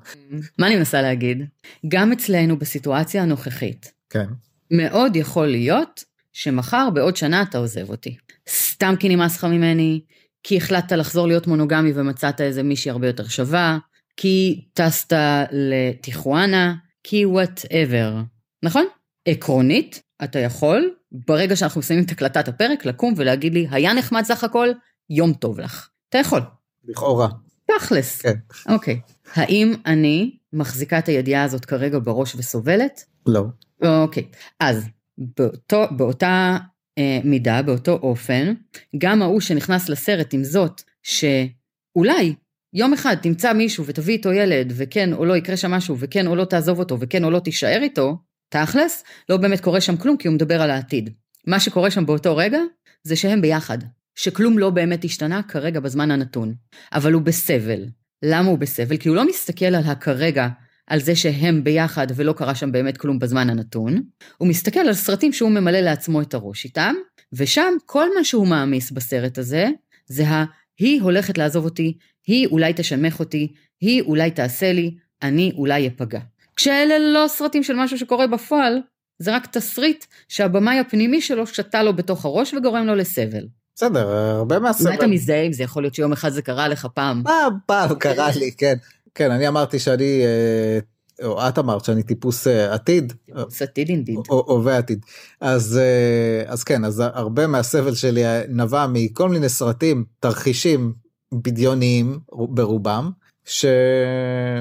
מה 0.58 0.66
אני 0.66 0.76
מנסה 0.76 1.02
להגיד? 1.02 1.42
גם 1.88 2.12
אצלנו 2.12 2.58
בסיטואציה 2.58 3.22
הנוכחית. 3.22 3.92
כן. 4.10 4.26
מאוד 4.70 5.16
יכול 5.16 5.46
להיות 5.46 6.04
שמחר 6.32 6.90
בעוד 6.90 7.16
שנה 7.16 7.42
אתה 7.42 7.58
עוזב 7.58 7.90
אותי. 7.90 8.16
סתם 8.48 8.94
כי 8.98 9.08
נמאס 9.08 9.36
לך 9.36 9.44
ממני, 9.44 10.00
כי 10.42 10.56
החלטת 10.56 10.92
לחזור 10.92 11.26
להיות 11.26 11.46
מונוגמי 11.46 11.92
ומצאת 11.94 12.40
איזה 12.40 12.62
מישהי 12.62 12.90
הרבה 12.90 13.06
יותר 13.06 13.28
שווה, 13.28 13.78
כי 14.16 14.64
טסת 14.74 15.12
לטיחואנה, 15.52 16.74
כי 17.04 17.26
whatever. 17.26 18.14
נכון? 18.62 18.84
עקרונית, 19.28 20.02
אתה 20.24 20.38
יכול, 20.38 20.94
ברגע 21.12 21.56
שאנחנו 21.56 21.80
מסיימים 21.80 22.04
את 22.04 22.10
הקלטת 22.10 22.48
הפרק, 22.48 22.84
לקום 22.86 23.14
ולהגיד 23.16 23.54
לי, 23.54 23.66
היה 23.70 23.92
נחמד 23.92 24.22
סך 24.22 24.44
הכל, 24.44 24.68
יום 25.10 25.32
טוב 25.32 25.60
לך. 25.60 25.88
אתה 26.08 26.18
יכול. 26.18 26.40
לכאורה. 26.88 27.28
תכלס. 27.66 28.20
כן. 28.20 28.34
אוקיי. 28.68 29.00
האם 29.34 29.74
אני 29.86 30.36
מחזיקה 30.52 30.98
את 30.98 31.08
הידיעה 31.08 31.44
הזאת 31.44 31.64
כרגע 31.64 31.98
בראש 31.98 32.34
וסובלת? 32.34 33.04
לא. 33.26 33.44
אוקיי. 33.82 34.24
אז 34.60 34.86
באותו, 35.18 35.84
באותה 35.90 36.58
אה, 36.98 37.18
מידה, 37.24 37.62
באותו 37.62 37.92
אופן, 37.92 38.54
גם 38.98 39.22
ההוא 39.22 39.40
שנכנס 39.40 39.88
לסרט 39.88 40.34
עם 40.34 40.44
זאת, 40.44 40.82
שאולי 41.02 42.34
יום 42.72 42.92
אחד 42.92 43.16
תמצא 43.22 43.52
מישהו 43.52 43.86
ותביא 43.86 44.14
איתו 44.14 44.32
ילד, 44.32 44.72
וכן 44.76 45.12
או 45.12 45.24
לא 45.24 45.36
יקרה 45.36 45.56
שם 45.56 45.70
משהו, 45.70 45.96
וכן 45.98 46.26
או 46.26 46.36
לא 46.36 46.44
תעזוב 46.44 46.78
אותו, 46.78 46.96
וכן 47.00 47.24
או 47.24 47.30
לא 47.30 47.38
תישאר 47.38 47.80
איתו, 47.82 48.16
תכלס, 48.50 49.04
לא 49.28 49.36
באמת 49.36 49.60
קורה 49.60 49.80
שם 49.80 49.96
כלום 49.96 50.16
כי 50.16 50.28
הוא 50.28 50.34
מדבר 50.34 50.62
על 50.62 50.70
העתיד. 50.70 51.10
מה 51.46 51.60
שקורה 51.60 51.90
שם 51.90 52.06
באותו 52.06 52.36
רגע, 52.36 52.58
זה 53.02 53.16
שהם 53.16 53.40
ביחד. 53.40 53.78
שכלום 54.14 54.58
לא 54.58 54.70
באמת 54.70 55.04
השתנה 55.04 55.42
כרגע 55.42 55.80
בזמן 55.80 56.10
הנתון. 56.10 56.54
אבל 56.92 57.12
הוא 57.12 57.22
בסבל. 57.22 57.84
למה 58.22 58.48
הוא 58.48 58.58
בסבל? 58.58 58.96
כי 58.96 59.08
הוא 59.08 59.16
לא 59.16 59.28
מסתכל 59.28 59.64
על 59.64 59.84
הכרגע, 59.84 60.48
על 60.86 61.00
זה 61.00 61.16
שהם 61.16 61.64
ביחד 61.64 62.06
ולא 62.14 62.32
קרה 62.32 62.54
שם 62.54 62.72
באמת 62.72 62.96
כלום 62.96 63.18
בזמן 63.18 63.50
הנתון. 63.50 64.02
הוא 64.38 64.48
מסתכל 64.48 64.80
על 64.80 64.94
סרטים 64.94 65.32
שהוא 65.32 65.50
ממלא 65.50 65.80
לעצמו 65.80 66.22
את 66.22 66.34
הראש 66.34 66.64
איתם, 66.64 66.94
ושם 67.32 67.74
כל 67.86 68.06
מה 68.18 68.24
שהוא 68.24 68.46
מעמיס 68.46 68.90
בסרט 68.90 69.38
הזה, 69.38 69.68
זה 70.06 70.28
ה... 70.28 70.44
היא 70.78 71.02
הולכת 71.02 71.38
לעזוב 71.38 71.64
אותי, 71.64 71.98
היא 72.26 72.46
אולי 72.46 72.72
תשנמך 72.76 73.20
אותי, 73.20 73.52
היא 73.80 74.02
אולי 74.02 74.30
תעשה 74.30 74.72
לי, 74.72 74.94
אני 75.22 75.52
אולי 75.56 75.88
אפגע. 75.88 76.20
כשאלה 76.60 76.98
לא 76.98 77.24
סרטים 77.28 77.62
של 77.62 77.74
משהו 77.76 77.98
שקורה 77.98 78.26
בפועל, 78.26 78.80
זה 79.18 79.36
רק 79.36 79.46
תסריט 79.46 80.04
שהבמאי 80.28 80.78
הפנימי 80.78 81.20
שלו 81.20 81.46
שתה 81.46 81.82
לו 81.82 81.96
בתוך 81.96 82.24
הראש 82.24 82.54
וגורם 82.54 82.86
לו 82.86 82.94
לסבל. 82.94 83.46
בסדר, 83.76 84.08
הרבה 84.08 84.58
מהסבל... 84.58 84.90
מה 84.90 84.94
אתה 84.94 85.06
מזדהה 85.06 85.42
עם 85.42 85.52
זה? 85.52 85.62
יכול 85.62 85.82
להיות 85.82 85.94
שיום 85.94 86.12
אחד 86.12 86.28
זה 86.28 86.42
קרה 86.42 86.68
לך 86.68 86.86
פעם. 86.94 87.22
פעם, 87.24 87.52
פעם 87.66 87.94
קרה 87.94 88.28
לי, 88.36 88.52
כן. 88.52 88.74
כן, 89.14 89.30
אני 89.30 89.48
אמרתי 89.48 89.78
שאני, 89.78 90.22
אה, 90.24 91.26
או 91.26 91.48
את 91.48 91.58
אמרת 91.58 91.84
שאני 91.84 92.02
טיפוס 92.02 92.46
אה, 92.46 92.74
עתיד. 92.74 93.12
טיפוס 93.26 93.62
עתיד 93.62 93.88
אינדיד. 93.88 94.18
הווה 94.28 94.78
עתיד. 94.78 95.04
אז, 95.40 95.78
אה, 95.78 96.52
אז 96.52 96.64
כן, 96.64 96.84
אז 96.84 97.02
הרבה 97.14 97.46
מהסבל 97.46 97.94
שלי 97.94 98.22
נבע 98.48 98.86
מכל 98.92 99.28
מיני 99.28 99.48
סרטים, 99.48 100.04
תרחישים 100.20 100.92
בדיוניים 101.34 102.18
ברובם, 102.32 103.10
ש... 103.50 103.64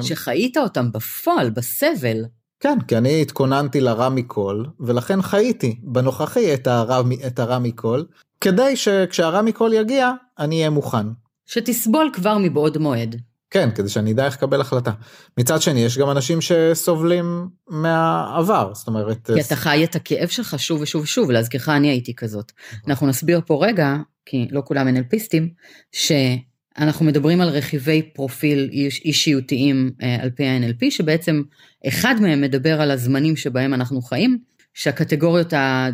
שחיית 0.01 0.57
אותם 0.57 0.91
בפועל, 0.91 1.49
בסבל. 1.49 2.25
כן, 2.59 2.77
כי 2.87 2.97
אני 2.97 3.21
התכוננתי 3.21 3.81
לרע 3.81 4.09
מכל, 4.09 4.63
ולכן 4.79 5.21
חייתי 5.21 5.79
בנוכחי 5.83 6.53
את 6.53 6.67
הרע, 6.67 7.01
את 7.27 7.39
הרע 7.39 7.59
מכל, 7.59 8.03
כדי 8.41 8.75
שכשהרע 8.75 9.41
מכל 9.41 9.71
יגיע, 9.73 10.11
אני 10.39 10.55
אהיה 10.55 10.69
מוכן. 10.69 11.07
שתסבול 11.45 12.09
כבר 12.13 12.37
מבעוד 12.37 12.77
מועד. 12.77 13.21
כן, 13.51 13.69
כדי 13.75 13.89
שאני 13.89 14.11
אדע 14.11 14.25
איך 14.25 14.35
לקבל 14.35 14.61
החלטה. 14.61 14.91
מצד 15.37 15.61
שני, 15.61 15.79
יש 15.79 15.97
גם 15.97 16.11
אנשים 16.11 16.39
שסובלים 16.41 17.49
מהעבר, 17.67 18.71
זאת 18.73 18.87
אומרת... 18.87 19.29
כי 19.33 19.41
אתה 19.41 19.55
חי 19.55 19.83
את 19.83 19.95
הכאב 19.95 20.27
שלך 20.27 20.59
שוב 20.59 20.81
ושוב 20.81 21.03
ושוב, 21.03 21.31
להזכירך 21.31 21.69
אני 21.69 21.89
הייתי 21.89 22.15
כזאת. 22.15 22.51
אנחנו 22.87 23.07
נסביר 23.07 23.41
פה 23.45 23.65
רגע, 23.65 23.95
כי 24.25 24.47
לא 24.51 24.61
כולם 24.65 24.87
NLPיסטים, 24.87 25.43
ש... 25.91 26.11
אנחנו 26.79 27.05
מדברים 27.05 27.41
על 27.41 27.49
רכיבי 27.49 28.01
פרופיל 28.01 28.69
אישיותיים 29.05 29.91
אה, 30.03 30.17
על 30.21 30.29
פי 30.29 30.45
ה-NLP, 30.45 30.91
שבעצם 30.91 31.41
אחד 31.87 32.15
מהם 32.21 32.41
מדבר 32.41 32.81
על 32.81 32.91
הזמנים 32.91 33.35
שבהם 33.35 33.73
אנחנו 33.73 34.01
חיים, 34.01 34.39
שהקטגוריות 34.73 35.53
אה, 35.53 35.89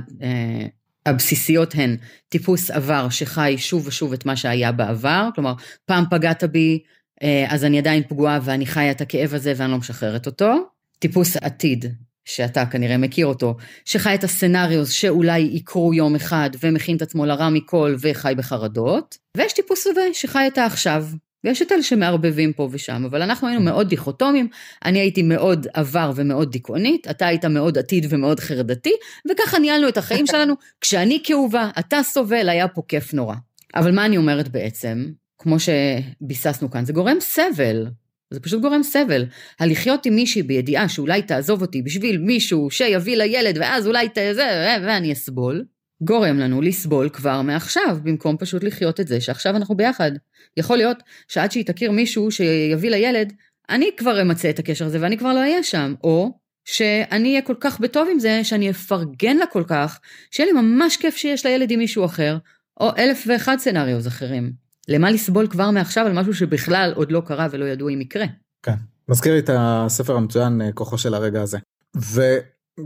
הבסיסיות 1.06 1.76
הן 1.76 1.98
טיפוס 2.30 2.72
עבר 2.72 3.10
שחי 3.10 3.56
שוב 3.58 3.88
ושוב 3.88 4.14
את 4.14 4.26
מה 4.26 4.36
שהיה 4.36 4.72
בעבר, 4.72 5.30
כלומר 5.36 5.54
פעם 5.86 6.04
פגעת 6.10 6.44
בי 6.44 6.80
אה, 7.24 7.46
אז 7.50 7.64
אני 7.64 7.78
עדיין 7.78 8.04
פגועה 8.08 8.40
ואני 8.44 8.66
חיה 8.66 8.92
את 8.92 9.02
הכאב 9.02 9.34
הזה 9.34 9.54
ואני 9.58 9.72
לא 9.72 9.78
משחררת 9.78 10.26
אותו. 10.26 10.56
טיפוס 11.00 11.38
עתיד 11.38 11.86
שאתה 12.26 12.66
כנראה 12.66 12.98
מכיר 12.98 13.26
אותו, 13.26 13.56
שחי 13.86 14.16
את 14.16 14.24
הסצנריוס 14.24 14.92
שאולי 14.92 15.40
יקרו 15.40 15.94
יום 15.94 16.16
אחד 16.16 16.50
ומכין 16.60 16.98
את 16.98 17.02
עצמו 17.02 17.26
לרע 17.26 17.50
מכל 17.50 17.96
וחי 18.00 18.34
בחרדות, 18.38 19.18
ויש 19.38 19.54
טיפוס 19.54 19.88
הווה 19.88 20.04
שחי 20.14 20.48
את 20.48 20.58
העכשיו. 20.58 21.06
ויש 21.44 21.62
את 21.62 21.72
אלה 21.72 21.84
שמערבבים 21.84 22.54
פה 22.54 22.70
ושם, 22.72 23.04
אבל 23.06 23.22
אנחנו 23.22 23.48
היינו 23.48 23.62
מאוד 23.62 23.90
דיכוטומיים, 23.90 24.48
אני 24.86 25.00
הייתי 25.00 25.24
מאוד 25.24 25.68
עבר 25.74 26.12
ומאוד 26.16 26.52
דיכאונית, 26.52 27.08
אתה 27.10 27.28
היית 27.28 27.46
מאוד 27.46 27.78
עתיד 27.78 28.06
ומאוד 28.10 28.40
חרדתי, 28.40 28.94
וככה 29.32 29.60
ניהלנו 29.60 29.88
את 29.88 29.98
החיים 29.98 30.28
שלנו, 30.28 30.54
כשאני 30.82 31.22
כאובה, 31.24 31.70
אתה 31.80 32.04
סובל, 32.04 32.50
היה 32.50 32.68
פה 32.68 32.82
כיף 32.88 33.14
נורא. 33.14 33.36
אבל 33.76 33.92
מה 33.92 34.06
אני 34.06 34.18
אומרת 34.18 34.48
בעצם? 34.48 35.06
כמו 35.38 35.56
שביססנו 35.60 36.72
כאן, 36.72 36.86
זה 36.86 36.94
גורם 36.94 37.18
סבל. 37.20 37.88
זה 38.36 38.40
פשוט 38.40 38.62
גורם 38.62 38.84
סבל. 38.84 39.26
הלחיות 39.60 40.06
עם 40.06 40.16
מישהי 40.16 40.44
בידיעה 40.44 40.90
שאולי 40.90 41.22
תעזוב 41.22 41.62
אותי 41.62 41.82
בשביל 41.82 42.18
מישהו 42.18 42.70
שיביא 42.72 43.18
לילד 43.18 43.58
ואז 43.58 43.88
אולי 43.88 44.08
תזה 44.14 44.78
ואני 44.84 45.14
אסבול, 45.14 45.66
גורם 46.02 46.40
לנו 46.40 46.62
לסבול 46.62 47.10
כבר 47.10 47.42
מעכשיו, 47.42 47.98
במקום 48.04 48.38
פשוט 48.38 48.64
לחיות 48.64 49.00
את 49.00 49.08
זה 49.08 49.22
שעכשיו 49.22 49.56
אנחנו 49.56 49.76
ביחד. 49.76 50.12
יכול 50.58 50.78
להיות 50.78 50.98
שעד 51.28 51.52
שהיא 51.52 51.66
תכיר 51.66 51.92
מישהו 51.92 52.32
שיביא 52.32 52.90
לילד, 52.90 53.34
אני 53.70 53.90
כבר 53.98 54.22
אמצה 54.22 54.50
את 54.50 54.60
הקשר 54.60 54.86
הזה 54.86 55.02
ואני 55.02 55.18
כבר 55.18 55.34
לא 55.34 55.40
אהיה 55.40 55.64
שם, 55.64 55.94
או 56.04 56.32
שאני 56.66 57.30
אהיה 57.30 57.42
כל 57.42 57.56
כך 57.60 57.80
בטוב 57.80 58.08
עם 58.12 58.20
זה 58.20 58.44
שאני 58.44 58.70
אפרגן 58.70 59.38
לה 59.38 59.46
כל 59.46 59.64
כך, 59.68 60.00
שיהיה 60.32 60.52
לי 60.52 60.62
ממש 60.62 60.98
כיף 60.98 61.16
שיש 61.16 61.46
לילד 61.46 61.72
עם 61.72 61.80
מישהו 61.80 62.06
אחר, 62.06 62.38
או 62.80 62.90
אלף 62.98 63.24
ואחד 63.28 63.58
סצנריוז 63.60 64.08
אחרים. 64.08 64.65
למה 64.88 65.12
לסבול 65.12 65.48
כבר 65.48 65.72
מעכשיו 65.72 66.06
על 66.06 66.14
משהו 66.14 66.34
שבכלל 66.34 66.94
עוד 66.96 67.12
לא 67.12 67.22
קרה 67.26 67.48
ולא 67.52 67.66
ידעו 67.66 67.90
אם 67.90 68.02
יקרה. 68.02 68.26
כן, 68.64 68.76
מזכיר 69.10 69.34
לי 69.34 69.40
את 69.40 69.50
הספר 69.54 70.16
המצוין 70.16 70.62
אה, 70.62 70.72
כוחו 70.72 70.98
של 70.98 71.14
הרגע 71.14 71.42
הזה. 71.42 71.58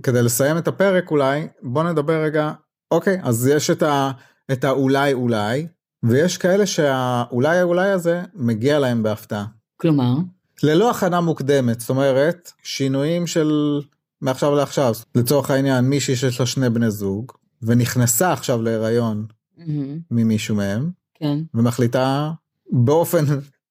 כדי 0.04 0.24
לסיים 0.24 0.58
את 0.58 0.68
הפרק 0.68 1.12
אולי, 1.12 1.48
בוא 1.62 1.84
נדבר 1.84 2.24
רגע, 2.24 2.52
אוקיי, 2.92 3.20
אז 3.24 3.48
יש 3.48 3.70
את, 3.70 3.84
ה, 3.84 4.12
את 4.52 4.64
האולי 4.64 5.14
אולי, 5.14 5.68
ויש 6.04 6.38
כאלה 6.38 6.66
שהאולי 6.66 7.62
אולי 7.62 7.90
הזה 7.90 8.24
מגיע 8.34 8.80
להם 8.80 9.04
בהפתעה. 9.04 9.46
כלומר? 9.78 10.14
ללא 10.64 10.92
הכנה 10.92 11.22
מוקדמת, 11.22 11.80
זאת 11.80 11.90
אומרת, 11.90 12.52
שינויים 12.64 13.28
של 13.28 13.82
מעכשיו 14.22 14.56
לעכשיו, 14.56 14.94
לצורך 15.16 15.52
העניין 15.52 15.86
מישהי 15.86 16.16
שיש 16.16 16.40
לה 16.40 16.46
שני 16.46 16.70
בני 16.70 16.92
זוג, 16.92 17.32
ונכנסה 17.62 18.34
עכשיו 18.34 18.62
להיריון 18.62 19.26
mm-hmm. 19.58 19.64
ממישהו 20.12 20.56
מהם, 20.56 20.92
כן. 21.20 21.40
ומחליטה 21.54 22.32
באופן 22.72 23.26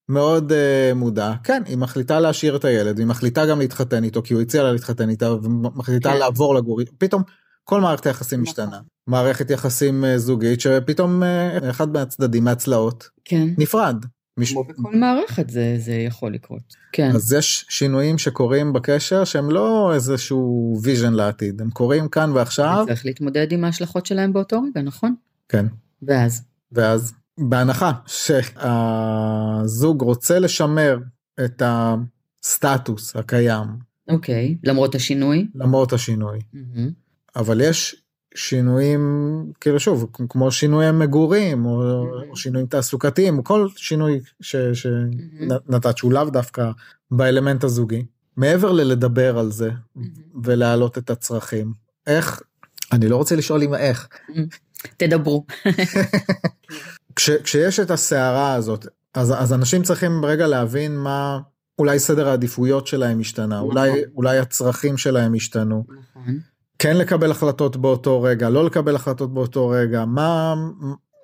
מאוד 0.09 0.51
אה, 0.51 0.95
מודע, 0.95 1.33
כן, 1.43 1.63
היא 1.65 1.77
מחליטה 1.77 2.19
להשאיר 2.19 2.55
את 2.55 2.65
הילד, 2.65 2.99
היא 2.99 3.07
מחליטה 3.07 3.45
גם 3.45 3.59
להתחתן 3.59 4.03
איתו, 4.03 4.21
כי 4.23 4.33
הוא 4.33 4.41
הציע 4.41 4.63
לה 4.63 4.71
להתחתן 4.71 5.09
איתה, 5.09 5.33
ומחליטה 5.33 6.11
כן. 6.11 6.17
לעבור 6.17 6.55
לגור, 6.55 6.81
פתאום 6.97 7.23
כל 7.63 7.81
מערכת 7.81 8.05
היחסים 8.05 8.41
נכון. 8.41 8.51
משתנה. 8.51 8.79
מערכת 9.07 9.49
יחסים 9.49 10.03
אה, 10.03 10.17
זוגית 10.17 10.61
שפתאום 10.61 11.23
אה, 11.23 11.69
אחד 11.69 11.89
מהצדדים, 11.89 12.43
מהצלעות, 12.43 13.09
כן. 13.25 13.47
נפרד. 13.57 14.05
מש... 14.37 14.51
כמו 14.51 14.63
בכל 14.63 14.95
מערכת 14.95 15.49
זה, 15.49 15.75
זה 15.77 15.93
יכול 15.93 16.33
לקרות. 16.33 16.75
כן. 16.91 17.11
אז 17.15 17.33
יש 17.33 17.65
שינויים 17.69 18.17
שקורים 18.17 18.73
בקשר 18.73 19.23
שהם 19.23 19.51
לא 19.51 19.93
איזשהו 19.93 20.77
vision 20.83 21.13
לעתיד, 21.13 21.61
הם 21.61 21.69
קורים 21.69 22.07
כאן 22.07 22.31
ועכשיו. 22.31 22.85
צריך 22.87 23.05
להתמודד 23.05 23.51
עם 23.51 23.63
ההשלכות 23.63 24.05
שלהם 24.05 24.33
באותו 24.33 24.61
רגע, 24.61 24.81
נכון? 24.81 25.15
כן. 25.49 25.65
ואז? 26.01 26.41
ואז 26.71 27.13
בהנחה 27.39 27.91
שהזוג 28.05 30.01
רוצה 30.01 30.39
לשמר 30.39 30.97
את 31.45 31.61
הסטטוס 31.65 33.15
הקיים. 33.15 33.67
אוקיי, 34.09 34.57
למרות 34.63 34.95
השינוי? 34.95 35.47
למרות 35.55 35.93
השינוי. 35.93 36.39
Mm-hmm. 36.39 36.91
אבל 37.35 37.61
יש 37.61 37.95
שינויים, 38.35 39.01
כאילו 39.61 39.79
שוב, 39.79 40.09
כמו 40.29 40.51
שינויי 40.51 40.91
מגורים, 40.91 41.65
או, 41.65 41.81
mm-hmm. 41.81 42.29
או 42.29 42.35
שינויים 42.35 42.67
תעסוקתיים, 42.67 43.37
או 43.37 43.43
כל 43.43 43.67
שינוי 43.75 44.19
שנתת, 44.41 45.85
mm-hmm. 45.85 45.97
שהוא 45.97 46.13
לאו 46.13 46.29
דווקא 46.29 46.71
באלמנט 47.11 47.63
הזוגי. 47.63 48.05
מעבר 48.37 48.71
ללדבר 48.71 49.39
על 49.39 49.51
זה 49.51 49.69
mm-hmm. 49.69 50.01
ולהעלות 50.43 50.97
את 50.97 51.09
הצרכים, 51.09 51.73
איך, 52.07 52.41
אני 52.91 53.07
לא 53.07 53.15
רוצה 53.15 53.35
לשאול 53.35 53.63
אם 53.63 53.75
איך. 53.75 54.07
תדברו. 54.97 55.45
כש, 57.15 57.29
כשיש 57.29 57.79
את 57.79 57.91
הסערה 57.91 58.53
הזאת, 58.53 58.87
אז, 59.13 59.33
אז 59.37 59.53
אנשים 59.53 59.83
צריכים 59.83 60.25
רגע 60.25 60.47
להבין 60.47 60.97
מה, 60.97 61.39
אולי 61.79 61.99
סדר 61.99 62.27
העדיפויות 62.27 62.87
שלהם 62.87 63.19
השתנה, 63.19 63.55
נכון. 63.55 63.69
אולי, 63.69 63.91
אולי 64.15 64.37
הצרכים 64.37 64.97
שלהם 64.97 65.33
השתנו. 65.33 65.85
נכון. 65.89 66.39
כן 66.79 66.97
לקבל 66.97 67.31
החלטות 67.31 67.77
באותו 67.77 68.21
רגע, 68.21 68.49
לא 68.49 68.65
לקבל 68.65 68.95
החלטות 68.95 69.33
באותו 69.33 69.69
רגע, 69.69 70.05
מה, 70.05 70.55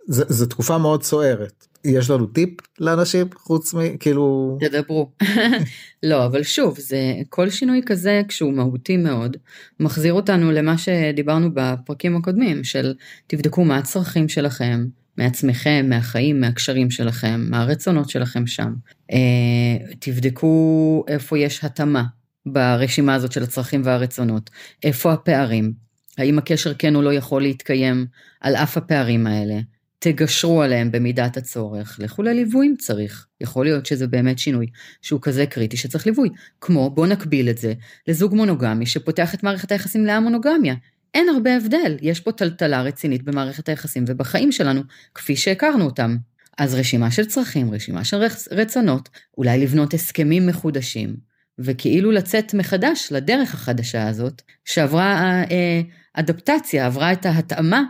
זה 0.07 0.49
תקופה 0.49 0.77
מאוד 0.77 1.03
סוערת. 1.03 1.67
יש 1.85 2.09
לנו 2.09 2.25
טיפ 2.25 2.49
לאנשים 2.79 3.27
חוץ 3.35 3.73
מכאילו 3.73 4.57
תדברו 4.61 5.11
לא 6.03 6.25
אבל 6.25 6.43
שוב 6.43 6.79
זה 6.79 7.13
כל 7.29 7.49
שינוי 7.49 7.81
כזה 7.85 8.21
כשהוא 8.27 8.53
מהותי 8.53 8.97
מאוד 8.97 9.37
מחזיר 9.79 10.13
אותנו 10.13 10.51
למה 10.51 10.77
שדיברנו 10.77 11.49
בפרקים 11.53 12.15
הקודמים 12.15 12.63
של 12.63 12.93
תבדקו 13.27 13.65
מה 13.65 13.77
הצרכים 13.77 14.29
שלכם 14.29 14.85
מעצמכם, 15.17 15.85
מהחיים, 15.89 16.41
מהקשרים 16.41 16.91
שלכם, 16.91 17.45
מהרצונות 17.49 18.09
שלכם 18.09 18.47
שם. 18.47 18.73
אה, 19.11 19.95
תבדקו 19.99 21.03
איפה 21.07 21.37
יש 21.37 21.63
התאמה 21.63 22.03
ברשימה 22.45 23.13
הזאת 23.13 23.31
של 23.31 23.43
הצרכים 23.43 23.81
והרצונות, 23.85 24.49
איפה 24.83 25.13
הפערים, 25.13 25.73
האם 26.17 26.37
הקשר 26.37 26.73
כן 26.73 26.95
או 26.95 27.01
לא 27.01 27.13
יכול 27.13 27.41
להתקיים 27.41 28.05
על 28.41 28.55
אף 28.55 28.77
הפערים 28.77 29.27
האלה, 29.27 29.59
תגשרו 29.99 30.61
עליהם 30.61 30.91
במידת 30.91 31.37
הצורך, 31.37 31.99
לכו 32.01 32.23
לליווי 32.23 32.67
אם 32.67 32.73
צריך, 32.79 33.27
יכול 33.41 33.65
להיות 33.65 33.85
שזה 33.85 34.07
באמת 34.07 34.39
שינוי 34.39 34.67
שהוא 35.01 35.21
כזה 35.21 35.45
קריטי 35.45 35.77
שצריך 35.77 36.05
ליווי, 36.05 36.29
כמו 36.61 36.89
בוא 36.89 37.07
נקביל 37.07 37.49
את 37.49 37.57
זה 37.57 37.73
לזוג 38.07 38.35
מונוגמי 38.35 38.85
שפותח 38.85 39.33
את 39.33 39.43
מערכת 39.43 39.71
היחסים 39.71 40.05
להמונוגמיה, 40.05 40.75
אין 41.15 41.29
הרבה 41.29 41.55
הבדל, 41.55 41.97
יש 42.01 42.19
פה 42.19 42.31
טלטלה 42.31 42.81
רצינית 42.81 43.23
במערכת 43.23 43.69
היחסים 43.69 44.03
ובחיים 44.07 44.51
שלנו, 44.51 44.81
כפי 45.15 45.35
שהכרנו 45.35 45.85
אותם. 45.85 46.17
אז 46.57 46.75
רשימה 46.75 47.11
של 47.11 47.25
צרכים, 47.25 47.73
רשימה 47.73 48.03
של 48.03 48.17
רצונות, 48.51 49.09
אולי 49.37 49.59
לבנות 49.63 49.93
הסכמים 49.93 50.47
מחודשים, 50.47 51.15
וכאילו 51.59 52.11
לצאת 52.11 52.53
מחדש 52.53 53.07
לדרך 53.11 53.53
החדשה 53.53 54.07
הזאת, 54.07 54.41
שעברה 54.65 55.43
אה, 55.51 55.81
אדפטציה, 56.13 56.85
עברה 56.85 57.11
את 57.11 57.25
ההתאמה 57.25 57.83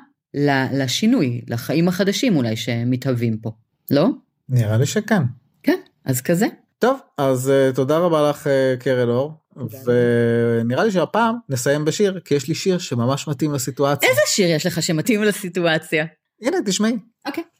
לשינוי, 0.74 1.42
לחיים 1.48 1.88
החדשים 1.88 2.36
אולי 2.36 2.56
שמתהווים 2.56 3.38
פה, 3.38 3.52
לא? 3.92 4.10
נראה 4.50 4.78
לי 4.78 4.86
שכן. 4.86 5.22
כן, 5.64 5.80
אז 6.06 6.22
כזה. 6.22 6.48
טוב, 6.80 7.00
אז 7.18 7.52
uh, 7.52 7.76
תודה 7.76 7.98
רבה 7.98 8.30
לך 8.30 8.48
uh, 8.48 8.84
קרן 8.84 9.10
אור, 9.10 9.34
ונראה 9.86 10.84
לי 10.84 10.92
שהפעם 10.92 11.36
נסיים 11.50 11.86
בשיר, 11.86 12.20
כי 12.26 12.36
יש 12.36 12.48
לי 12.48 12.56
שיר 12.56 12.78
שממש 12.78 13.28
מתאים 13.28 13.54
לסיטואציה. 13.54 14.10
איזה 14.10 14.22
שיר 14.28 14.50
יש 14.50 14.66
לך 14.66 14.84
שמתאים 14.84 15.24
לסיטואציה? 15.24 16.06
הנה, 16.42 16.58
תשמעי. 16.66 16.98
אוקיי. 17.28 17.44
Okay. 17.44 17.55